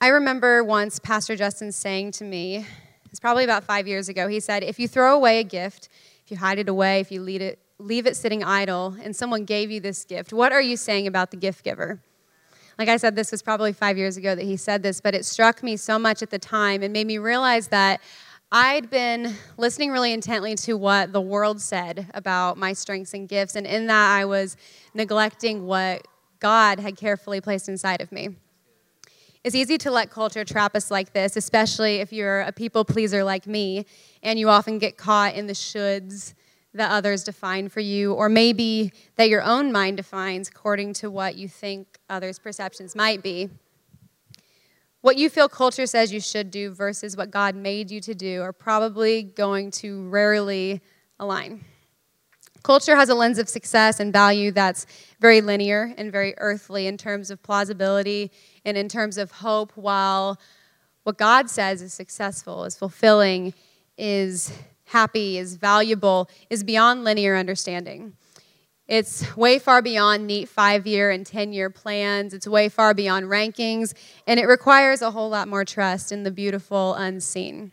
I 0.00 0.06
remember 0.10 0.62
once 0.62 1.00
Pastor 1.00 1.34
Justin 1.34 1.72
saying 1.72 2.12
to 2.12 2.24
me, 2.24 2.64
it's 3.10 3.18
probably 3.18 3.42
about 3.42 3.64
five 3.64 3.88
years 3.88 4.08
ago, 4.08 4.28
he 4.28 4.38
said, 4.38 4.62
If 4.62 4.78
you 4.78 4.86
throw 4.86 5.16
away 5.16 5.40
a 5.40 5.44
gift, 5.44 5.88
if 6.24 6.30
you 6.30 6.36
hide 6.36 6.58
it 6.58 6.68
away, 6.68 7.00
if 7.00 7.12
you 7.12 7.20
lead 7.20 7.42
it, 7.42 7.58
leave 7.78 8.06
it 8.06 8.16
sitting 8.16 8.42
idle 8.42 8.96
and 9.02 9.14
someone 9.14 9.44
gave 9.44 9.70
you 9.70 9.80
this 9.80 10.04
gift, 10.04 10.32
what 10.32 10.52
are 10.52 10.62
you 10.62 10.76
saying 10.76 11.06
about 11.06 11.30
the 11.30 11.36
gift 11.36 11.64
giver? 11.64 12.00
Like 12.78 12.88
I 12.88 12.96
said, 12.96 13.14
this 13.14 13.30
was 13.30 13.42
probably 13.42 13.72
five 13.72 13.98
years 13.98 14.16
ago 14.16 14.34
that 14.34 14.44
he 14.44 14.56
said 14.56 14.82
this, 14.82 15.00
but 15.00 15.14
it 15.14 15.24
struck 15.24 15.62
me 15.62 15.76
so 15.76 15.98
much 15.98 16.22
at 16.22 16.30
the 16.30 16.38
time 16.38 16.82
and 16.82 16.92
made 16.92 17.06
me 17.06 17.18
realize 17.18 17.68
that 17.68 18.00
I'd 18.50 18.88
been 18.90 19.34
listening 19.56 19.90
really 19.90 20.12
intently 20.12 20.54
to 20.56 20.74
what 20.74 21.12
the 21.12 21.20
world 21.20 21.60
said 21.60 22.06
about 22.14 22.56
my 22.56 22.72
strengths 22.72 23.12
and 23.12 23.28
gifts, 23.28 23.56
and 23.56 23.66
in 23.66 23.86
that 23.88 24.16
I 24.16 24.24
was 24.24 24.56
neglecting 24.92 25.66
what 25.66 26.06
God 26.38 26.78
had 26.78 26.96
carefully 26.96 27.40
placed 27.40 27.68
inside 27.68 28.00
of 28.00 28.12
me. 28.12 28.36
It's 29.44 29.54
easy 29.54 29.76
to 29.76 29.90
let 29.90 30.10
culture 30.10 30.42
trap 30.42 30.74
us 30.74 30.90
like 30.90 31.12
this, 31.12 31.36
especially 31.36 31.96
if 31.96 32.14
you're 32.14 32.40
a 32.40 32.50
people 32.50 32.82
pleaser 32.82 33.22
like 33.22 33.46
me 33.46 33.84
and 34.22 34.38
you 34.38 34.48
often 34.48 34.78
get 34.78 34.96
caught 34.96 35.34
in 35.34 35.46
the 35.46 35.52
shoulds 35.52 36.32
that 36.72 36.90
others 36.90 37.22
define 37.24 37.68
for 37.68 37.80
you, 37.80 38.14
or 38.14 38.30
maybe 38.30 38.90
that 39.16 39.28
your 39.28 39.42
own 39.42 39.70
mind 39.70 39.98
defines 39.98 40.48
according 40.48 40.94
to 40.94 41.10
what 41.10 41.36
you 41.36 41.46
think 41.46 41.98
others' 42.08 42.38
perceptions 42.38 42.96
might 42.96 43.22
be. 43.22 43.50
What 45.02 45.18
you 45.18 45.28
feel 45.28 45.50
culture 45.50 45.84
says 45.84 46.10
you 46.10 46.20
should 46.20 46.50
do 46.50 46.70
versus 46.70 47.14
what 47.14 47.30
God 47.30 47.54
made 47.54 47.90
you 47.90 48.00
to 48.00 48.14
do 48.14 48.40
are 48.40 48.54
probably 48.54 49.22
going 49.22 49.70
to 49.72 50.08
rarely 50.08 50.80
align. 51.20 51.66
Culture 52.62 52.96
has 52.96 53.10
a 53.10 53.14
lens 53.14 53.38
of 53.38 53.46
success 53.50 54.00
and 54.00 54.10
value 54.10 54.50
that's 54.50 54.86
very 55.20 55.42
linear 55.42 55.92
and 55.98 56.10
very 56.10 56.32
earthly 56.38 56.86
in 56.86 56.96
terms 56.96 57.30
of 57.30 57.42
plausibility 57.42 58.32
and 58.64 58.76
in 58.76 58.88
terms 58.88 59.18
of 59.18 59.30
hope, 59.30 59.72
while 59.74 60.38
what 61.04 61.18
God 61.18 61.50
says 61.50 61.82
is 61.82 61.92
successful, 61.92 62.64
is 62.64 62.76
fulfilling, 62.76 63.54
is 63.98 64.52
happy, 64.86 65.38
is 65.38 65.56
valuable, 65.56 66.28
is 66.50 66.64
beyond 66.64 67.04
linear 67.04 67.36
understanding. 67.36 68.14
It's 68.86 69.34
way 69.36 69.58
far 69.58 69.80
beyond 69.80 70.26
neat 70.26 70.48
five 70.48 70.86
year 70.86 71.10
and 71.10 71.24
10 71.24 71.52
year 71.52 71.70
plans. 71.70 72.34
It's 72.34 72.46
way 72.46 72.68
far 72.68 72.92
beyond 72.92 73.26
rankings, 73.26 73.94
and 74.26 74.38
it 74.38 74.46
requires 74.46 75.00
a 75.00 75.10
whole 75.10 75.30
lot 75.30 75.48
more 75.48 75.64
trust 75.64 76.12
in 76.12 76.22
the 76.22 76.30
beautiful 76.30 76.94
unseen. 76.94 77.72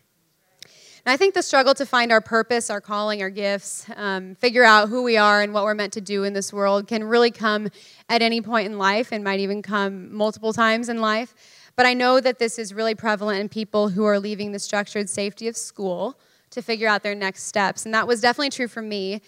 And 1.03 1.11
I 1.11 1.17
think 1.17 1.33
the 1.33 1.41
struggle 1.41 1.73
to 1.75 1.85
find 1.85 2.11
our 2.11 2.21
purpose, 2.21 2.69
our 2.69 2.79
calling, 2.79 3.23
our 3.23 3.31
gifts, 3.31 3.87
um, 3.95 4.35
figure 4.35 4.63
out 4.63 4.87
who 4.89 5.01
we 5.01 5.17
are 5.17 5.41
and 5.41 5.51
what 5.51 5.63
we're 5.63 5.73
meant 5.73 5.93
to 5.93 6.01
do 6.01 6.23
in 6.23 6.33
this 6.33 6.53
world 6.53 6.87
can 6.87 7.03
really 7.03 7.31
come 7.31 7.69
at 8.07 8.21
any 8.21 8.39
point 8.39 8.67
in 8.67 8.77
life 8.77 9.11
and 9.11 9.23
might 9.23 9.39
even 9.39 9.63
come 9.63 10.13
multiple 10.13 10.53
times 10.53 10.89
in 10.89 11.01
life. 11.01 11.33
But 11.75 11.87
I 11.87 11.95
know 11.95 12.19
that 12.19 12.37
this 12.37 12.59
is 12.59 12.71
really 12.71 12.93
prevalent 12.93 13.39
in 13.39 13.49
people 13.49 13.89
who 13.89 14.05
are 14.05 14.19
leaving 14.19 14.51
the 14.51 14.59
structured 14.59 15.09
safety 15.09 15.47
of 15.47 15.57
school 15.57 16.19
to 16.51 16.61
figure 16.61 16.87
out 16.87 17.01
their 17.01 17.15
next 17.15 17.43
steps. 17.43 17.85
And 17.85 17.95
that 17.95 18.07
was 18.07 18.21
definitely 18.21 18.51
true 18.51 18.67
for 18.67 18.83
me 18.83 19.21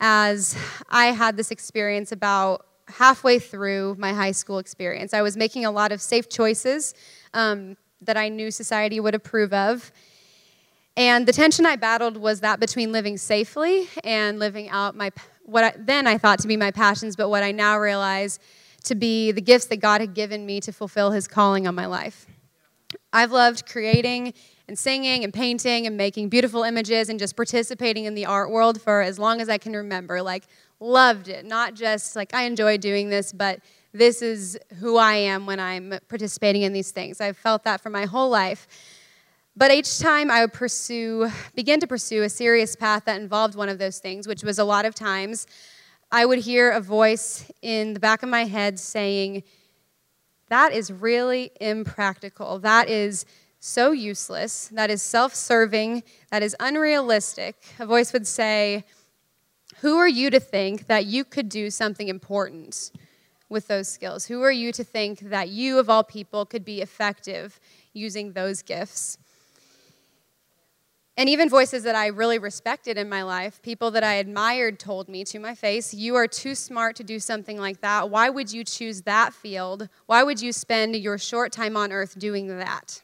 as 0.00 0.54
I 0.90 1.06
had 1.06 1.38
this 1.38 1.50
experience 1.50 2.12
about 2.12 2.66
halfway 2.88 3.38
through 3.38 3.96
my 3.98 4.12
high 4.12 4.32
school 4.32 4.58
experience. 4.58 5.14
I 5.14 5.22
was 5.22 5.34
making 5.34 5.64
a 5.64 5.70
lot 5.70 5.92
of 5.92 6.02
safe 6.02 6.28
choices 6.28 6.92
um, 7.32 7.78
that 8.02 8.18
I 8.18 8.28
knew 8.28 8.50
society 8.50 9.00
would 9.00 9.14
approve 9.14 9.54
of. 9.54 9.90
And 10.96 11.28
the 11.28 11.32
tension 11.32 11.66
I 11.66 11.76
battled 11.76 12.16
was 12.16 12.40
that 12.40 12.58
between 12.58 12.90
living 12.90 13.18
safely 13.18 13.88
and 14.02 14.38
living 14.38 14.70
out 14.70 14.96
my 14.96 15.10
what 15.44 15.62
I, 15.62 15.74
then 15.78 16.06
I 16.06 16.18
thought 16.18 16.40
to 16.40 16.48
be 16.48 16.56
my 16.56 16.70
passions, 16.70 17.16
but 17.16 17.28
what 17.28 17.42
I 17.42 17.52
now 17.52 17.78
realize 17.78 18.38
to 18.84 18.94
be 18.94 19.30
the 19.32 19.40
gifts 19.40 19.66
that 19.66 19.76
God 19.76 20.00
had 20.00 20.14
given 20.14 20.46
me 20.46 20.60
to 20.60 20.72
fulfill 20.72 21.10
His 21.10 21.28
calling 21.28 21.66
on 21.66 21.74
my 21.74 21.86
life. 21.86 22.26
I've 23.12 23.32
loved 23.32 23.68
creating 23.68 24.32
and 24.68 24.78
singing 24.78 25.22
and 25.22 25.32
painting 25.32 25.86
and 25.86 25.96
making 25.96 26.28
beautiful 26.28 26.62
images 26.62 27.08
and 27.08 27.18
just 27.18 27.36
participating 27.36 28.04
in 28.04 28.14
the 28.14 28.26
art 28.26 28.50
world 28.50 28.80
for 28.80 29.02
as 29.02 29.18
long 29.18 29.40
as 29.40 29.48
I 29.48 29.58
can 29.58 29.72
remember. 29.72 30.22
Like, 30.22 30.44
loved 30.80 31.28
it. 31.28 31.44
Not 31.44 31.74
just 31.74 32.16
like 32.16 32.34
I 32.34 32.42
enjoy 32.42 32.78
doing 32.78 33.08
this, 33.08 33.32
but 33.32 33.60
this 33.92 34.22
is 34.22 34.58
who 34.80 34.96
I 34.96 35.14
am 35.14 35.46
when 35.46 35.60
I'm 35.60 35.94
participating 36.08 36.62
in 36.62 36.72
these 36.72 36.90
things. 36.90 37.20
I've 37.20 37.36
felt 37.36 37.64
that 37.64 37.80
for 37.80 37.90
my 37.90 38.04
whole 38.04 38.28
life. 38.28 38.66
But 39.58 39.72
each 39.72 39.98
time 39.98 40.30
I 40.30 40.42
would 40.42 40.52
pursue, 40.52 41.30
begin 41.54 41.80
to 41.80 41.86
pursue 41.86 42.22
a 42.22 42.28
serious 42.28 42.76
path 42.76 43.06
that 43.06 43.18
involved 43.18 43.54
one 43.54 43.70
of 43.70 43.78
those 43.78 43.98
things, 43.98 44.28
which 44.28 44.44
was 44.44 44.58
a 44.58 44.64
lot 44.64 44.84
of 44.84 44.94
times, 44.94 45.46
I 46.12 46.26
would 46.26 46.40
hear 46.40 46.70
a 46.70 46.80
voice 46.80 47.50
in 47.62 47.94
the 47.94 48.00
back 48.00 48.22
of 48.22 48.28
my 48.28 48.44
head 48.44 48.78
saying, 48.78 49.44
That 50.50 50.74
is 50.74 50.92
really 50.92 51.52
impractical. 51.58 52.58
That 52.58 52.90
is 52.90 53.24
so 53.58 53.92
useless. 53.92 54.68
That 54.68 54.90
is 54.90 55.00
self 55.00 55.34
serving. 55.34 56.02
That 56.30 56.42
is 56.42 56.54
unrealistic. 56.60 57.56
A 57.78 57.86
voice 57.86 58.12
would 58.12 58.26
say, 58.26 58.84
Who 59.78 59.96
are 59.96 60.08
you 60.08 60.28
to 60.30 60.38
think 60.38 60.86
that 60.88 61.06
you 61.06 61.24
could 61.24 61.48
do 61.48 61.70
something 61.70 62.08
important 62.08 62.92
with 63.48 63.68
those 63.68 63.88
skills? 63.88 64.26
Who 64.26 64.42
are 64.42 64.52
you 64.52 64.70
to 64.72 64.84
think 64.84 65.20
that 65.20 65.48
you, 65.48 65.78
of 65.78 65.88
all 65.88 66.04
people, 66.04 66.44
could 66.44 66.64
be 66.64 66.82
effective 66.82 67.58
using 67.94 68.32
those 68.32 68.60
gifts? 68.60 69.16
And 71.18 71.30
even 71.30 71.48
voices 71.48 71.82
that 71.84 71.94
I 71.94 72.08
really 72.08 72.38
respected 72.38 72.98
in 72.98 73.08
my 73.08 73.22
life, 73.22 73.62
people 73.62 73.90
that 73.92 74.04
I 74.04 74.14
admired, 74.14 74.78
told 74.78 75.08
me 75.08 75.24
to 75.24 75.38
my 75.38 75.54
face, 75.54 75.94
You 75.94 76.14
are 76.16 76.26
too 76.26 76.54
smart 76.54 76.94
to 76.96 77.04
do 77.04 77.18
something 77.18 77.58
like 77.58 77.80
that. 77.80 78.10
Why 78.10 78.28
would 78.28 78.52
you 78.52 78.64
choose 78.64 79.02
that 79.02 79.32
field? 79.32 79.88
Why 80.04 80.22
would 80.22 80.42
you 80.42 80.52
spend 80.52 80.94
your 80.94 81.16
short 81.16 81.52
time 81.52 81.76
on 81.76 81.90
earth 81.90 82.18
doing 82.18 82.48
that? 82.58 83.02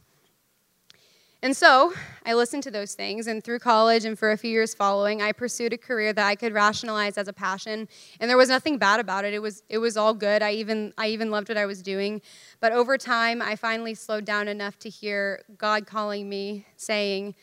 And 1.45 1.57
so 1.57 1.93
I 2.25 2.35
listened 2.35 2.63
to 2.65 2.71
those 2.71 2.95
things, 2.95 3.27
and 3.27 3.43
through 3.43 3.59
college 3.59 4.05
and 4.05 4.17
for 4.17 4.31
a 4.31 4.37
few 4.37 4.51
years 4.51 4.75
following, 4.75 5.23
I 5.23 5.33
pursued 5.33 5.73
a 5.73 5.79
career 5.79 6.13
that 6.13 6.25
I 6.25 6.37
could 6.37 6.53
rationalize 6.53 7.19
as 7.19 7.27
a 7.27 7.33
passion. 7.33 7.89
And 8.21 8.31
there 8.31 8.37
was 8.37 8.49
nothing 8.49 8.79
bad 8.79 9.01
about 9.01 9.25
it. 9.25 9.35
It 9.35 9.41
was, 9.41 9.65
it 9.69 9.79
was 9.79 9.97
all 9.97 10.15
good. 10.15 10.41
I 10.41 10.53
even, 10.53 10.93
I 10.97 11.09
even 11.09 11.33
loved 11.33 11.49
what 11.49 11.59
I 11.59 11.67
was 11.67 11.83
doing. 11.83 12.23
But 12.61 12.71
over 12.71 12.97
time, 12.97 13.43
I 13.43 13.57
finally 13.57 13.95
slowed 13.95 14.25
down 14.25 14.47
enough 14.47 14.79
to 14.81 14.89
hear 14.89 15.43
God 15.59 15.85
calling 15.85 16.29
me, 16.29 16.65
saying, 16.77 17.35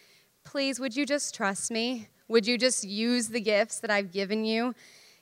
please, 0.44 0.80
would 0.80 0.96
you 0.96 1.06
just 1.06 1.36
trust 1.36 1.72
me? 1.72 2.08
Would 2.28 2.46
you 2.46 2.58
just 2.58 2.84
use 2.84 3.30
the 3.30 3.42
gifts 3.42 3.80
that 3.80 3.90
I've 3.90 4.12
given 4.12 4.46
you? 4.46 4.74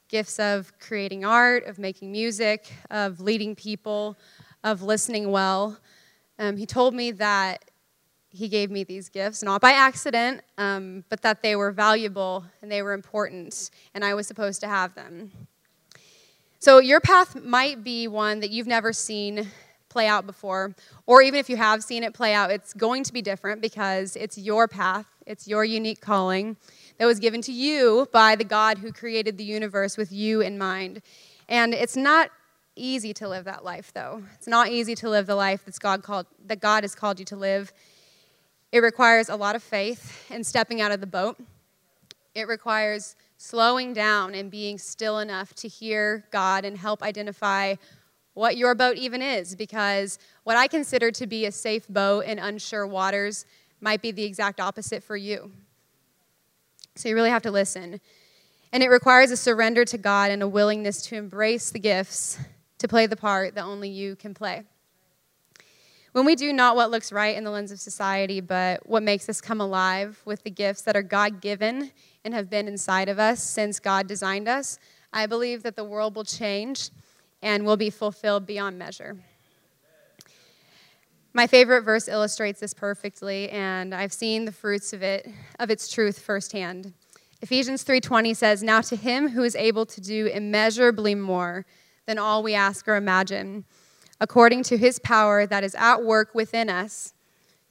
Gifts 0.10 0.40
of 0.40 0.72
creating 0.80 1.26
art, 1.26 1.66
of 1.66 1.80
making 1.80 2.12
music, 2.12 2.72
of 2.90 3.20
leading 3.20 3.56
people, 3.56 4.18
of 4.64 4.82
listening 4.82 5.32
well. 5.32 5.78
Um, 6.40 6.58
he 6.58 6.66
told 6.66 6.94
me 6.94 7.12
that 7.12 7.64
he 8.30 8.48
gave 8.48 8.70
me 8.70 8.84
these 8.84 9.10
gifts, 9.10 9.42
not 9.42 9.62
by 9.62 9.72
accident, 9.72 10.42
um, 10.58 11.04
but 11.10 11.22
that 11.22 11.42
they 11.42 11.56
were 11.56 11.72
valuable 11.72 12.46
and 12.62 12.72
they 12.72 12.82
were 12.82 12.94
important, 12.94 13.72
and 13.94 14.04
I 14.04 14.14
was 14.14 14.28
supposed 14.28 14.62
to 14.62 14.68
have 14.68 14.94
them. 14.96 15.32
So, 16.60 16.80
your 16.80 17.00
path 17.00 17.36
might 17.36 17.84
be 17.84 18.08
one 18.08 18.40
that 18.42 18.50
you've 18.50 18.68
never 18.68 18.92
seen 18.92 19.48
play 19.98 20.08
out 20.08 20.28
before, 20.28 20.76
or 21.08 21.24
even 21.24 21.40
if 21.40 21.50
you 21.50 21.58
have 21.58 21.82
seen 21.82 22.04
it 22.04 22.14
play 22.14 22.32
out, 22.32 22.52
it's 22.52 22.72
going 22.72 23.04
to 23.04 23.12
be 23.12 23.20
different 23.20 23.64
because 23.64 24.16
it's 24.16 24.38
your 24.38 24.68
path, 24.68 25.08
it's 25.26 25.48
your 25.48 25.66
unique 25.66 26.02
calling 26.02 26.56
that 27.00 27.08
was 27.08 27.20
given 27.20 27.42
to 27.42 27.52
you 27.52 28.08
by 28.12 28.36
the 28.36 28.44
God 28.44 28.78
who 28.78 28.92
created 28.92 29.40
the 29.40 29.44
universe 29.44 29.98
with 29.98 30.12
you 30.12 30.42
in 30.42 30.56
mind. 30.56 31.02
And 31.50 31.74
it's 31.74 31.98
not 31.98 32.30
easy 32.76 33.12
to 33.16 33.28
live 33.28 33.46
that 33.46 33.66
life 33.66 33.92
though. 33.92 34.22
It's 34.36 34.48
not 34.48 34.70
easy 34.70 34.94
to 34.94 35.10
live 35.10 35.26
the 35.26 35.34
life 35.34 35.66
that's 35.66 35.80
God 35.80 36.04
called 36.04 36.28
that 36.46 36.60
God 36.60 36.84
has 36.84 36.94
called 36.94 37.18
you 37.18 37.26
to 37.26 37.36
live. 37.36 37.74
It 38.72 38.82
requires 38.82 39.30
a 39.30 39.36
lot 39.36 39.56
of 39.56 39.64
faith 39.64 40.28
and 40.30 40.46
stepping 40.46 40.80
out 40.80 40.92
of 40.92 41.02
the 41.02 41.08
boat. 41.08 41.40
It 42.36 42.48
requires 42.48 43.16
slowing 43.38 43.94
down 43.94 44.36
and 44.36 44.52
being 44.52 44.78
still 44.78 45.18
enough 45.18 45.56
to 45.56 45.68
hear 45.68 46.26
God 46.32 46.66
and 46.66 46.78
help 46.78 47.02
identify 47.02 47.74
what 48.38 48.56
your 48.56 48.76
boat 48.76 48.98
even 48.98 49.20
is, 49.20 49.56
because 49.56 50.20
what 50.44 50.56
I 50.56 50.68
consider 50.68 51.10
to 51.10 51.26
be 51.26 51.46
a 51.46 51.52
safe 51.52 51.88
boat 51.88 52.26
in 52.26 52.38
unsure 52.38 52.86
waters 52.86 53.46
might 53.82 54.00
be 54.00 54.12
the 54.12 54.24
exact 54.24 54.60
opposite 54.60 55.04
for 55.04 55.18
you. 55.18 55.52
So 56.96 57.10
you 57.10 57.16
really 57.16 57.32
have 57.32 57.42
to 57.44 57.52
listen. 57.52 58.00
And 58.72 58.84
it 58.84 58.90
requires 58.90 59.32
a 59.32 59.38
surrender 59.38 59.86
to 59.86 59.98
God 59.98 60.30
and 60.30 60.44
a 60.44 60.48
willingness 60.48 61.02
to 61.08 61.16
embrace 61.16 61.72
the 61.72 61.80
gifts 61.80 62.38
to 62.78 62.88
play 62.88 63.08
the 63.08 63.16
part 63.16 63.56
that 63.56 63.64
only 63.64 63.90
you 63.90 64.16
can 64.16 64.36
play. 64.36 64.64
When 66.12 66.24
we 66.24 66.36
do 66.36 66.54
not 66.54 66.76
what 66.76 66.92
looks 66.92 67.12
right 67.12 67.36
in 67.36 67.44
the 67.44 67.50
lens 67.50 67.72
of 67.72 67.80
society, 67.80 68.40
but 68.40 68.88
what 68.88 69.02
makes 69.02 69.28
us 69.30 69.42
come 69.42 69.62
alive 69.62 70.22
with 70.26 70.44
the 70.44 70.52
gifts 70.52 70.84
that 70.84 70.96
are 70.96 71.02
God 71.02 71.42
given 71.42 71.92
and 72.24 72.36
have 72.36 72.52
been 72.52 72.68
inside 72.68 73.10
of 73.10 73.18
us 73.18 73.42
since 73.42 73.80
God 73.80 74.06
designed 74.06 74.48
us, 74.48 74.78
I 75.12 75.26
believe 75.26 75.64
that 75.64 75.76
the 75.76 75.84
world 75.84 76.16
will 76.16 76.24
change 76.24 76.92
and 77.42 77.66
will 77.66 77.78
be 77.78 77.90
fulfilled 77.90 78.46
beyond 78.46 78.78
measure. 78.78 79.18
My 81.34 81.46
favorite 81.46 81.84
verse 81.84 82.08
illustrates 82.08 82.60
this 82.60 82.74
perfectly, 82.74 83.50
and 83.50 83.94
I've 83.94 84.14
seen 84.14 84.46
the 84.46 84.52
fruits 84.52 84.92
of 84.92 85.04
it, 85.04 85.30
of 85.60 85.70
its 85.70 85.88
truth 85.88 86.20
firsthand. 86.20 86.94
Ephesians 87.42 87.84
3:20 87.84 88.34
says, 88.34 88.64
"Now 88.64 88.82
to 88.82 88.96
him 88.96 89.30
who 89.30 89.44
is 89.44 89.56
able 89.56 89.86
to 89.86 90.02
do 90.02 90.26
immeasurably 90.26 91.14
more 91.14 91.66
than 92.08 92.18
all 92.18 92.42
we 92.42 92.56
ask 92.56 92.88
or 92.88 92.96
imagine, 92.96 93.66
according 94.20 94.64
to 94.64 94.78
his 94.78 94.98
power 94.98 95.46
that 95.46 95.64
is 95.64 95.76
at 95.76 96.04
work 96.04 96.34
within 96.34 96.70
us, 96.70 97.14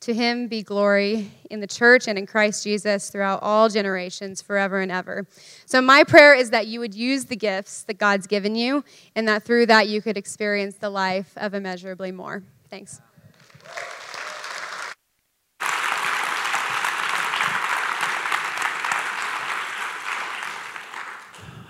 to 0.01 0.15
him 0.15 0.47
be 0.47 0.63
glory 0.63 1.31
in 1.51 1.61
the 1.61 1.67
church 1.67 2.07
and 2.07 2.19
in 2.19 2.27
Christ 2.27 2.65
Jesus 2.65 3.11
throughout 3.11 3.43
all 3.43 3.69
generations, 3.69 4.43
forever 4.43 4.81
and 4.81 4.93
ever. 4.93 5.27
So, 5.65 5.81
my 5.81 6.05
prayer 6.05 6.35
is 6.35 6.51
that 6.51 6.67
you 6.67 6.81
would 6.81 6.95
use 6.95 7.25
the 7.25 7.37
gifts 7.37 7.83
that 7.85 7.95
God's 7.95 8.27
given 8.27 8.55
you, 8.55 8.85
and 9.15 9.27
that 9.29 9.43
through 9.43 9.67
that 9.67 9.89
you 9.89 10.03
could 10.03 10.17
experience 10.17 10.77
the 10.77 10.91
life 10.91 11.33
of 11.37 11.55
immeasurably 11.55 12.13
more. 12.13 12.43
Thanks. 12.71 13.01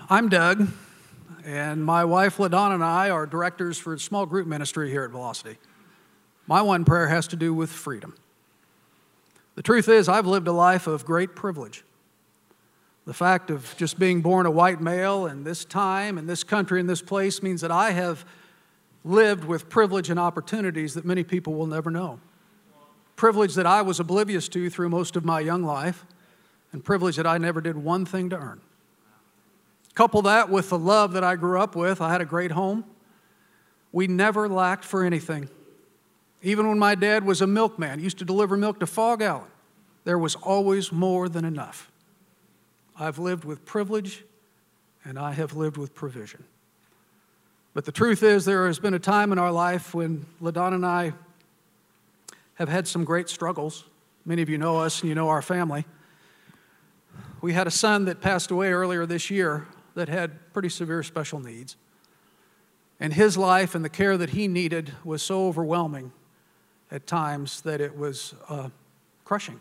I'm 0.09 0.29
Doug, 0.29 0.69
and 1.43 1.83
my 1.83 2.05
wife 2.05 2.37
LaDonna 2.37 2.75
and 2.75 2.83
I 2.83 3.09
are 3.09 3.25
directors 3.25 3.77
for 3.77 3.97
small 3.97 4.25
group 4.25 4.47
ministry 4.47 4.89
here 4.89 5.03
at 5.03 5.11
Velocity. 5.11 5.57
My 6.47 6.61
one 6.61 6.85
prayer 6.85 7.07
has 7.07 7.27
to 7.27 7.35
do 7.35 7.53
with 7.53 7.69
freedom. 7.69 8.15
The 9.55 9.61
truth 9.61 9.89
is, 9.89 10.07
I've 10.07 10.25
lived 10.25 10.47
a 10.47 10.53
life 10.53 10.87
of 10.87 11.05
great 11.05 11.35
privilege. 11.35 11.83
The 13.05 13.13
fact 13.13 13.49
of 13.49 13.73
just 13.77 13.99
being 13.99 14.21
born 14.21 14.45
a 14.45 14.51
white 14.51 14.81
male 14.81 15.25
in 15.25 15.43
this 15.43 15.65
time, 15.65 16.17
in 16.17 16.25
this 16.25 16.43
country, 16.43 16.79
in 16.79 16.87
this 16.87 17.01
place 17.01 17.41
means 17.41 17.61
that 17.61 17.71
I 17.71 17.91
have 17.91 18.25
lived 19.03 19.45
with 19.45 19.69
privilege 19.69 20.09
and 20.09 20.19
opportunities 20.19 20.93
that 20.93 21.05
many 21.05 21.23
people 21.23 21.53
will 21.53 21.67
never 21.67 21.89
know. 21.89 22.19
Privilege 23.15 23.55
that 23.55 23.65
I 23.65 23.81
was 23.81 23.99
oblivious 23.99 24.47
to 24.49 24.69
through 24.69 24.89
most 24.89 25.15
of 25.15 25.25
my 25.25 25.39
young 25.39 25.63
life, 25.63 26.05
and 26.71 26.83
privilege 26.83 27.15
that 27.15 27.25
I 27.25 27.37
never 27.37 27.61
did 27.61 27.77
one 27.77 28.05
thing 28.05 28.29
to 28.29 28.37
earn. 28.37 28.61
Couple 29.95 30.21
that 30.23 30.49
with 30.49 30.69
the 30.69 30.77
love 30.77 31.13
that 31.13 31.23
I 31.23 31.35
grew 31.35 31.59
up 31.59 31.75
with. 31.75 32.01
I 32.01 32.11
had 32.11 32.21
a 32.21 32.25
great 32.25 32.51
home. 32.51 32.85
We 33.91 34.05
never 34.05 34.47
lacked 34.47 34.85
for 34.85 35.03
anything. 35.03 35.49
Even 36.47 36.69
when 36.69 36.79
my 36.79 36.95
dad 36.95 37.25
was 37.25 37.41
a 37.41 37.47
milkman, 37.47 37.99
used 37.99 38.19
to 38.19 38.23
deliver 38.23 38.55
milk 38.55 38.79
to 38.79 38.87
Phog 38.87 39.21
Allen, 39.21 39.51
there 40.05 40.17
was 40.17 40.35
always 40.35 40.93
more 40.93 41.27
than 41.27 41.43
enough. 41.43 41.91
I've 42.97 43.19
lived 43.19 43.43
with 43.43 43.65
privilege 43.65 44.23
and 45.03 45.19
I 45.19 45.33
have 45.33 45.57
lived 45.57 45.75
with 45.75 45.93
provision. 45.93 46.45
But 47.73 47.83
the 47.83 47.91
truth 47.91 48.23
is, 48.23 48.45
there 48.45 48.65
has 48.65 48.79
been 48.79 48.93
a 48.93 48.99
time 48.99 49.33
in 49.33 49.39
our 49.39 49.51
life 49.51 49.93
when 49.93 50.25
LaDonna 50.41 50.75
and 50.75 50.85
I 50.85 51.11
have 52.53 52.69
had 52.69 52.87
some 52.87 53.03
great 53.03 53.27
struggles. 53.27 53.83
Many 54.23 54.41
of 54.41 54.47
you 54.47 54.57
know 54.57 54.77
us 54.77 55.01
and 55.01 55.09
you 55.09 55.15
know 55.15 55.27
our 55.27 55.41
family. 55.41 55.83
We 57.41 57.51
had 57.51 57.67
a 57.67 57.71
son 57.71 58.05
that 58.05 58.21
passed 58.21 58.51
away 58.51 58.71
earlier 58.71 59.05
this 59.05 59.29
year 59.29 59.67
that 59.95 60.07
had 60.07 60.53
pretty 60.53 60.69
severe 60.69 61.03
special 61.03 61.41
needs. 61.41 61.75
And 63.01 63.11
his 63.11 63.37
life 63.37 63.75
and 63.75 63.83
the 63.83 63.89
care 63.89 64.15
that 64.15 64.29
he 64.29 64.47
needed 64.47 64.93
was 65.03 65.21
so 65.21 65.45
overwhelming 65.47 66.13
at 66.91 67.07
times 67.07 67.61
that 67.61 67.81
it 67.81 67.97
was 67.97 68.33
uh, 68.49 68.69
crushing. 69.25 69.59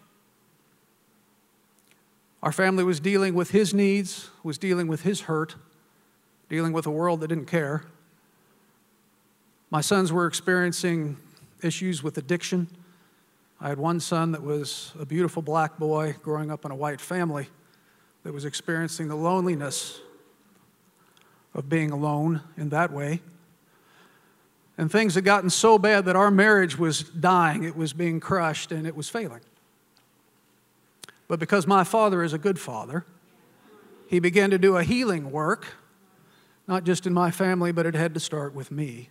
Our 2.42 2.52
family 2.52 2.84
was 2.84 3.00
dealing 3.00 3.34
with 3.34 3.50
his 3.50 3.74
needs, 3.74 4.30
was 4.42 4.58
dealing 4.58 4.86
with 4.86 5.02
his 5.02 5.22
hurt, 5.22 5.56
dealing 6.48 6.72
with 6.72 6.86
a 6.86 6.90
world 6.90 7.20
that 7.20 7.28
didn't 7.28 7.46
care. 7.46 7.84
My 9.70 9.80
sons 9.80 10.12
were 10.12 10.26
experiencing 10.26 11.16
issues 11.62 12.02
with 12.02 12.18
addiction. 12.18 12.68
I 13.60 13.68
had 13.68 13.78
one 13.78 13.98
son 14.00 14.32
that 14.32 14.42
was 14.42 14.92
a 15.00 15.06
beautiful 15.06 15.42
black 15.42 15.78
boy 15.78 16.14
growing 16.22 16.50
up 16.50 16.64
in 16.64 16.70
a 16.70 16.76
white 16.76 17.00
family 17.00 17.48
that 18.22 18.32
was 18.32 18.44
experiencing 18.44 19.08
the 19.08 19.16
loneliness 19.16 20.00
of 21.54 21.68
being 21.68 21.90
alone 21.90 22.42
in 22.56 22.68
that 22.68 22.92
way. 22.92 23.20
And 24.78 24.90
things 24.90 25.14
had 25.14 25.24
gotten 25.24 25.48
so 25.48 25.78
bad 25.78 26.04
that 26.04 26.16
our 26.16 26.30
marriage 26.30 26.78
was 26.78 27.02
dying, 27.02 27.64
it 27.64 27.76
was 27.76 27.92
being 27.92 28.20
crushed, 28.20 28.72
and 28.72 28.86
it 28.86 28.94
was 28.94 29.08
failing. 29.08 29.40
But 31.28 31.40
because 31.40 31.66
my 31.66 31.82
father 31.82 32.22
is 32.22 32.32
a 32.32 32.38
good 32.38 32.58
father, 32.58 33.04
he 34.06 34.20
began 34.20 34.50
to 34.50 34.58
do 34.58 34.76
a 34.76 34.84
healing 34.84 35.30
work, 35.32 35.66
not 36.68 36.84
just 36.84 37.06
in 37.06 37.14
my 37.14 37.30
family, 37.30 37.72
but 37.72 37.86
it 37.86 37.94
had 37.94 38.14
to 38.14 38.20
start 38.20 38.54
with 38.54 38.70
me. 38.70 39.10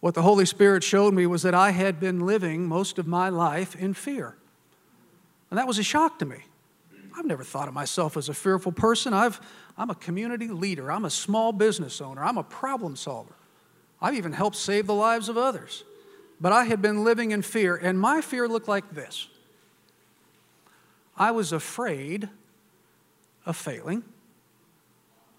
What 0.00 0.14
the 0.14 0.22
Holy 0.22 0.44
Spirit 0.44 0.84
showed 0.84 1.14
me 1.14 1.26
was 1.26 1.42
that 1.42 1.54
I 1.54 1.70
had 1.70 1.98
been 1.98 2.26
living 2.26 2.68
most 2.68 2.98
of 2.98 3.06
my 3.06 3.28
life 3.28 3.74
in 3.74 3.94
fear. 3.94 4.36
And 5.50 5.58
that 5.58 5.66
was 5.66 5.78
a 5.78 5.82
shock 5.82 6.18
to 6.18 6.26
me. 6.26 6.44
I've 7.16 7.24
never 7.24 7.44
thought 7.44 7.68
of 7.68 7.74
myself 7.74 8.16
as 8.16 8.28
a 8.28 8.34
fearful 8.34 8.72
person. 8.72 9.14
I've, 9.14 9.40
I'm 9.78 9.88
a 9.88 9.94
community 9.94 10.48
leader, 10.48 10.92
I'm 10.92 11.06
a 11.06 11.10
small 11.10 11.52
business 11.52 12.00
owner, 12.00 12.22
I'm 12.22 12.36
a 12.36 12.44
problem 12.44 12.96
solver. 12.96 13.32
I've 14.00 14.14
even 14.14 14.32
helped 14.32 14.56
save 14.56 14.86
the 14.86 14.94
lives 14.94 15.28
of 15.28 15.36
others. 15.36 15.84
But 16.40 16.52
I 16.52 16.64
had 16.64 16.82
been 16.82 17.02
living 17.02 17.30
in 17.30 17.42
fear, 17.42 17.76
and 17.76 17.98
my 17.98 18.20
fear 18.20 18.46
looked 18.46 18.68
like 18.68 18.94
this 18.94 19.28
I 21.16 21.30
was 21.30 21.52
afraid 21.52 22.28
of 23.46 23.56
failing. 23.56 24.04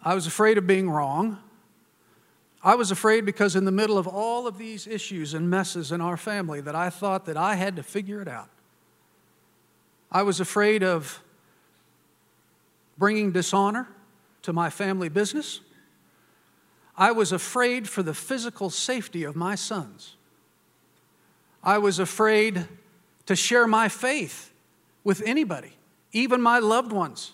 I 0.04 0.15
was 0.15 0.26
afraid 0.26 0.58
of 0.58 0.65
being 0.65 0.89
wrong. 0.89 1.38
I 2.63 2.76
was 2.76 2.91
afraid 2.91 3.26
because 3.26 3.56
in 3.56 3.65
the 3.65 3.72
middle 3.72 3.98
of 3.98 4.08
all 4.08 4.48
of 4.48 4.58
these 4.58 4.88
issues 4.88 5.34
and 5.34 5.50
messes 5.50 5.91
in 5.91 6.02
our 6.02 6.17
family 6.17 6.62
that 6.62 6.76
I 6.76 6.89
thought 6.89 7.26
that 7.26 7.38
I 7.38 7.56
had 7.56 7.76
to 7.76 7.84
figure 7.84 8.22
it 8.22 8.28
out. 8.28 8.50
I 10.12 10.24
was 10.24 10.39
afraid 10.39 10.84
of 10.84 11.22
bringing 12.98 13.32
dishonor 13.32 13.88
to 14.43 14.54
my 14.54 14.70
family 14.70 15.10
business. 15.10 15.60
I 16.97 17.12
was 17.12 17.31
afraid 17.31 17.88
for 17.88 18.01
the 18.01 18.13
physical 18.13 18.69
safety 18.69 19.23
of 19.23 19.36
my 19.36 19.55
sons. 19.55 20.15
I 21.63 21.77
was 21.77 21.99
afraid 21.99 22.67
to 23.27 23.36
share 23.36 23.67
my 23.67 23.88
faith 23.88 24.51
with 25.03 25.21
anybody, 25.25 25.73
even 26.12 26.41
my 26.41 26.60
loved 26.60 26.91
ones, 26.91 27.33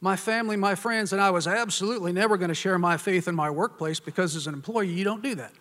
my 0.00 0.16
family, 0.16 0.56
my 0.56 0.74
friends, 0.74 1.12
and 1.12 1.20
I 1.20 1.30
was 1.30 1.46
absolutely 1.46 2.12
never 2.12 2.36
going 2.36 2.50
to 2.50 2.54
share 2.54 2.78
my 2.78 2.96
faith 2.96 3.26
in 3.26 3.34
my 3.34 3.50
workplace 3.50 3.98
because 3.98 4.36
as 4.36 4.46
an 4.46 4.54
employee, 4.54 4.88
you 4.88 5.04
don't 5.04 5.22
do 5.22 5.34
that. 5.34 5.52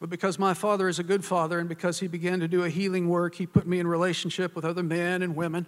But 0.00 0.10
because 0.10 0.38
my 0.38 0.54
father 0.54 0.88
is 0.88 0.98
a 0.98 1.02
good 1.02 1.24
father 1.24 1.58
and 1.58 1.68
because 1.68 1.98
he 1.98 2.06
began 2.06 2.40
to 2.40 2.48
do 2.48 2.62
a 2.62 2.68
healing 2.68 3.08
work, 3.08 3.34
he 3.34 3.46
put 3.46 3.66
me 3.66 3.80
in 3.80 3.86
relationship 3.86 4.54
with 4.54 4.64
other 4.64 4.82
men 4.82 5.22
and 5.22 5.34
women, 5.34 5.66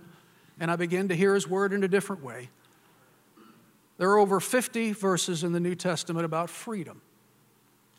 and 0.60 0.70
I 0.70 0.76
began 0.76 1.08
to 1.08 1.16
hear 1.16 1.34
his 1.34 1.48
word 1.48 1.72
in 1.72 1.82
a 1.82 1.88
different 1.88 2.22
way. 2.22 2.50
There 3.98 4.10
are 4.10 4.18
over 4.18 4.40
50 4.40 4.92
verses 4.92 5.42
in 5.42 5.52
the 5.52 5.60
New 5.60 5.74
Testament 5.74 6.24
about 6.24 6.50
freedom. 6.50 7.00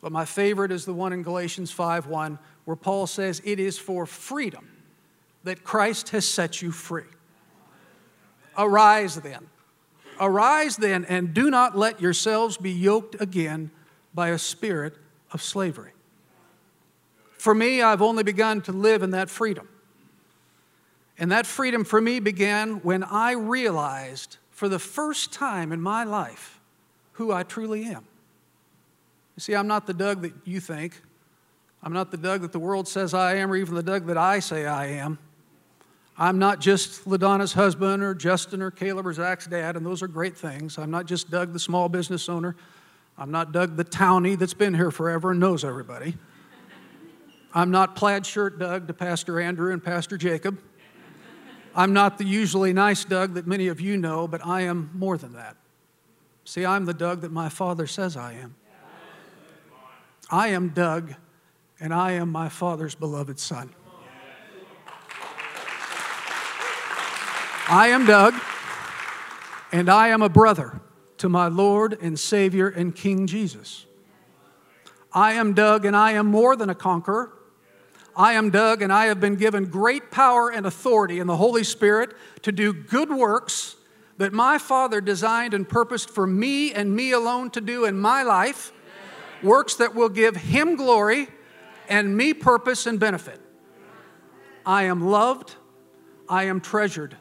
But 0.02 0.12
my 0.12 0.26
favorite 0.26 0.72
is 0.72 0.86
the 0.86 0.94
one 0.94 1.12
in 1.12 1.24
Galatians 1.24 1.72
5:1 1.72 2.38
where 2.66 2.76
Paul 2.76 3.08
says 3.08 3.42
it 3.44 3.60
is 3.60 3.80
for 3.80 4.06
freedom 4.06 4.70
that 5.44 5.64
Christ 5.64 6.10
has 6.10 6.28
set 6.28 6.62
you 6.62 6.72
free. 6.72 7.10
Arise 8.58 9.16
then. 9.16 9.50
Arise 10.20 10.78
then, 10.78 11.06
and 11.06 11.34
do 11.34 11.50
not 11.50 11.78
let 11.78 12.02
yourselves 12.02 12.58
be 12.58 12.72
yoked 12.72 13.20
again 13.22 13.72
by 14.14 14.30
a 14.30 14.40
spirit 14.40 14.98
of 15.32 15.42
slavery. 15.42 15.94
For 17.38 17.54
me, 17.54 17.82
I've 17.82 18.02
only 18.02 18.24
begun 18.24 18.62
to 18.64 18.72
live 18.72 19.04
in 19.04 19.12
that 19.12 19.30
freedom. 19.30 19.70
And 21.20 21.32
that 21.32 21.46
freedom 21.46 21.84
for 21.84 22.02
me 22.02 22.20
began 22.20 22.78
when 22.82 23.04
I 23.04 23.32
realized 23.32 24.38
for 24.58 24.68
the 24.68 24.80
first 24.80 25.32
time 25.32 25.72
in 25.72 25.80
my 25.80 26.04
life 26.04 26.60
who 27.12 27.32
I 27.32 27.44
truly 27.44 27.84
am. 27.84 28.04
You 29.36 29.42
see, 29.42 29.54
I'm 29.54 29.68
not 29.68 29.86
the 29.86 29.94
Doug 29.94 30.24
that 30.24 30.34
you 30.46 30.60
think. 30.60 31.00
I'm 31.84 31.94
not 31.94 32.10
the 32.10 32.18
Doug 32.18 32.42
that 32.42 32.54
the 32.54 32.60
world 32.60 32.88
says 32.88 33.14
I 33.14 33.36
am, 33.36 33.52
or 33.52 33.56
even 33.56 33.76
the 33.76 33.84
Doug 33.84 34.08
that 34.08 34.18
I 34.18 34.40
say 34.40 34.66
I 34.66 34.88
am. 34.88 35.20
I'm 36.18 36.40
not 36.40 36.60
just 36.60 37.06
LaDonna's 37.06 37.54
husband 37.54 38.02
or 38.02 38.16
Justin 38.16 38.64
or 38.64 38.72
Caleb 38.72 39.06
or 39.06 39.14
Zach's 39.14 39.46
dad, 39.46 39.76
and 39.76 39.86
those 39.86 40.02
are 40.02 40.08
great 40.08 40.36
things. 40.36 40.80
I'm 40.80 40.90
not 40.90 41.06
just 41.06 41.30
Doug, 41.30 41.54
the 41.54 41.60
small 41.60 41.88
business 41.88 42.28
owner. 42.28 42.56
I'm 43.16 43.30
not 43.30 43.52
Doug, 43.52 43.78
the 43.78 43.86
townie 43.86 44.40
that's 44.40 44.56
been 44.56 44.74
here 44.74 44.90
forever 44.90 45.30
and 45.30 45.40
knows 45.40 45.64
everybody. 45.64 46.16
I'm 47.54 47.70
not 47.70 47.96
plaid 47.96 48.26
shirt 48.26 48.58
Doug 48.58 48.88
to 48.88 48.94
Pastor 48.96 49.40
Andrew 49.40 49.72
and 49.72 49.84
Pastor 49.84 50.18
Jacob. 50.18 50.58
I'm 51.78 51.94
not 51.94 52.18
the 52.18 52.26
usually 52.26 52.74
nice 52.74 53.06
Doug 53.06 53.36
that 53.36 53.46
many 53.46 53.68
of 53.68 53.80
you 53.80 53.98
know, 53.98 54.28
but 54.28 54.44
I 54.44 54.62
am 54.62 54.90
more 54.96 55.16
than 55.16 55.34
that. 55.34 55.56
See, 56.44 56.66
I'm 56.66 56.86
the 56.86 56.94
Doug 56.94 57.22
that 57.22 57.32
my 57.32 57.50
father 57.50 57.86
says 57.86 58.18
I 58.18 58.34
am. 58.34 58.56
I 60.32 60.48
am 60.48 60.70
Doug, 60.70 61.14
and 61.80 61.94
I 61.94 62.14
am 62.14 62.32
my 62.32 62.50
father's 62.50 62.96
beloved 62.96 63.40
son. 63.40 63.70
I 67.70 67.90
am 67.90 68.08
Doug, 68.08 68.34
and 69.72 69.88
I 69.88 70.08
am 70.08 70.24
a 70.24 70.30
brother 70.30 70.82
to 71.18 71.30
my 71.30 71.48
Lord 71.48 71.96
and 72.02 72.20
Savior 72.20 72.70
and 72.70 72.96
King 72.96 73.28
Jesus. 73.28 73.86
I 75.14 75.34
am 75.34 75.54
Doug, 75.54 75.86
and 75.86 75.96
I 75.96 76.14
am 76.14 76.26
more 76.26 76.56
than 76.56 76.72
a 76.72 76.76
conqueror. 76.76 77.37
I 78.18 78.34
am 78.34 78.50
Doug, 78.50 78.82
and 78.82 78.92
I 78.92 79.06
have 79.06 79.20
been 79.20 79.36
given 79.36 79.66
great 79.66 80.10
power 80.10 80.50
and 80.50 80.66
authority 80.66 81.20
in 81.20 81.28
the 81.28 81.38
Holy 81.38 81.64
Spirit 81.64 82.16
to 82.42 82.52
do 82.52 82.74
good 82.74 83.12
works 83.12 83.76
that 84.18 84.34
my 84.34 84.58
Father 84.58 85.00
designed 85.00 85.54
and 85.54 85.70
purposed 85.70 86.10
for 86.10 86.26
me 86.26 86.74
and 86.74 86.96
me 86.96 87.12
alone 87.12 87.52
to 87.52 87.62
do 87.62 87.86
in 87.86 88.00
my 88.00 88.24
life, 88.24 88.74
works 89.44 89.76
that 89.76 89.94
will 89.94 90.10
give 90.10 90.36
Him 90.36 90.76
glory 90.76 91.28
and 91.88 92.18
me 92.18 92.34
purpose 92.34 92.88
and 92.88 93.00
benefit. 93.00 93.40
I 94.66 94.86
am 94.86 95.08
loved, 95.08 95.54
I 96.28 96.46
am 96.46 96.60
treasured. 96.60 97.16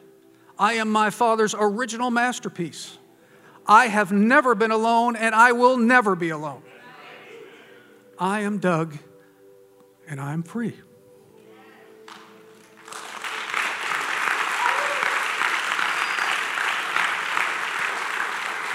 I 0.57 0.73
am 0.73 0.91
my 0.91 1.11
Father's 1.11 1.53
original 1.57 2.09
masterpiece. 2.09 2.97
I 3.67 3.85
have 3.85 4.11
never 4.11 4.55
been 4.55 4.71
alone 4.71 5.15
and 5.15 5.35
I 5.35 5.51
will 5.51 5.77
never 5.77 6.15
be 6.15 6.29
alone. 6.29 6.63
I 8.17 8.41
am 8.41 8.57
Doug 8.57 8.97
and 10.07 10.19
I 10.19 10.33
am 10.33 10.41
free. 10.41 10.73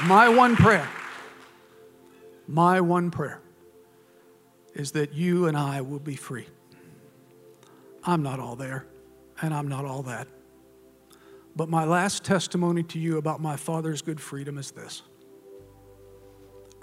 My 0.05 0.29
one 0.29 0.57
prayer, 0.57 0.88
my 2.49 2.81
one 2.81 3.12
prayer 3.12 3.41
is 4.75 4.93
that 4.93 5.15
you 5.15 5.47
and 5.47 5.57
I 5.57 5.81
will 5.81 6.01
be 6.01 6.17
free. 6.17 6.47
I'm 8.03 8.21
not 8.21 8.41
all 8.41 8.57
there 8.57 8.85
and 9.41 9.55
I'm 9.55 9.69
not 9.69 9.85
all 9.85 10.03
that. 10.03 10.27
But 11.55 11.69
my 11.69 11.85
last 11.85 12.25
testimony 12.25 12.83
to 12.85 12.99
you 12.99 13.17
about 13.17 13.41
my 13.41 13.57
father's 13.57 14.03
good 14.03 14.21
freedom 14.21 14.59
is 14.59 14.73
this. 14.73 15.03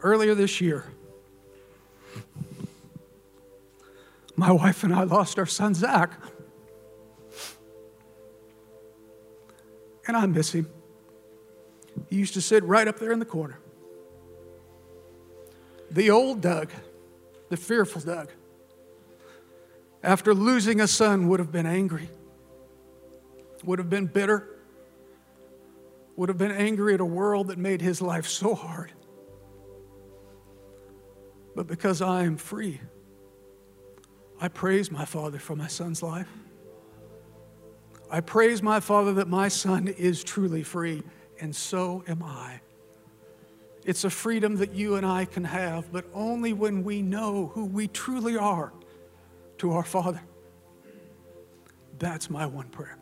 Earlier 0.01 0.33
this 0.33 0.61
year, 0.61 0.85
my 4.37 4.51
wife 4.51 4.85
and 4.85 4.93
I 4.93 5.03
lost 5.03 5.37
our 5.37 5.45
son, 5.45 5.73
Zach. 5.73 6.13
And 10.07 10.15
I 10.15 10.25
miss 10.25 10.53
him. 10.53 10.69
He 12.09 12.15
used 12.15 12.33
to 12.33 12.41
sit 12.41 12.63
right 12.63 12.87
up 12.87 12.99
there 12.99 13.11
in 13.11 13.19
the 13.19 13.25
corner. 13.25 13.59
The 15.91 16.09
old 16.09 16.41
Doug, 16.41 16.71
the 17.49 17.57
fearful 17.57 18.01
Doug, 18.01 18.31
after 20.03 20.33
losing 20.33 20.81
a 20.81 20.87
son, 20.87 21.27
would 21.27 21.39
have 21.39 21.51
been 21.51 21.65
angry, 21.65 22.09
would 23.63 23.79
have 23.79 23.89
been 23.89 24.05
bitter, 24.05 24.47
would 26.15 26.29
have 26.29 26.37
been 26.37 26.51
angry 26.51 26.93
at 26.93 26.99
a 26.99 27.05
world 27.05 27.47
that 27.47 27.57
made 27.57 27.81
his 27.81 28.01
life 28.01 28.27
so 28.27 28.55
hard. 28.55 28.91
But 31.55 31.67
because 31.67 32.01
I 32.01 32.23
am 32.23 32.37
free, 32.37 32.79
I 34.39 34.47
praise 34.47 34.89
my 34.89 35.05
Father 35.05 35.39
for 35.39 35.55
my 35.55 35.67
son's 35.67 36.01
life. 36.01 36.29
I 38.09 38.21
praise 38.21 38.63
my 38.63 38.79
Father 38.79 39.13
that 39.13 39.27
my 39.27 39.49
son 39.49 39.87
is 39.87 40.23
truly 40.23 40.63
free, 40.63 41.03
and 41.39 41.55
so 41.55 42.03
am 42.07 42.23
I. 42.23 42.59
It's 43.85 44.03
a 44.03 44.09
freedom 44.09 44.57
that 44.57 44.73
you 44.73 44.95
and 44.95 45.05
I 45.05 45.25
can 45.25 45.43
have, 45.43 45.91
but 45.91 46.05
only 46.13 46.53
when 46.53 46.83
we 46.83 47.01
know 47.01 47.51
who 47.53 47.65
we 47.65 47.87
truly 47.87 48.37
are 48.37 48.73
to 49.59 49.71
our 49.73 49.83
Father. 49.83 50.21
That's 51.97 52.29
my 52.29 52.45
one 52.45 52.69
prayer. 52.69 52.97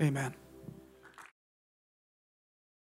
Amen. 0.00 0.34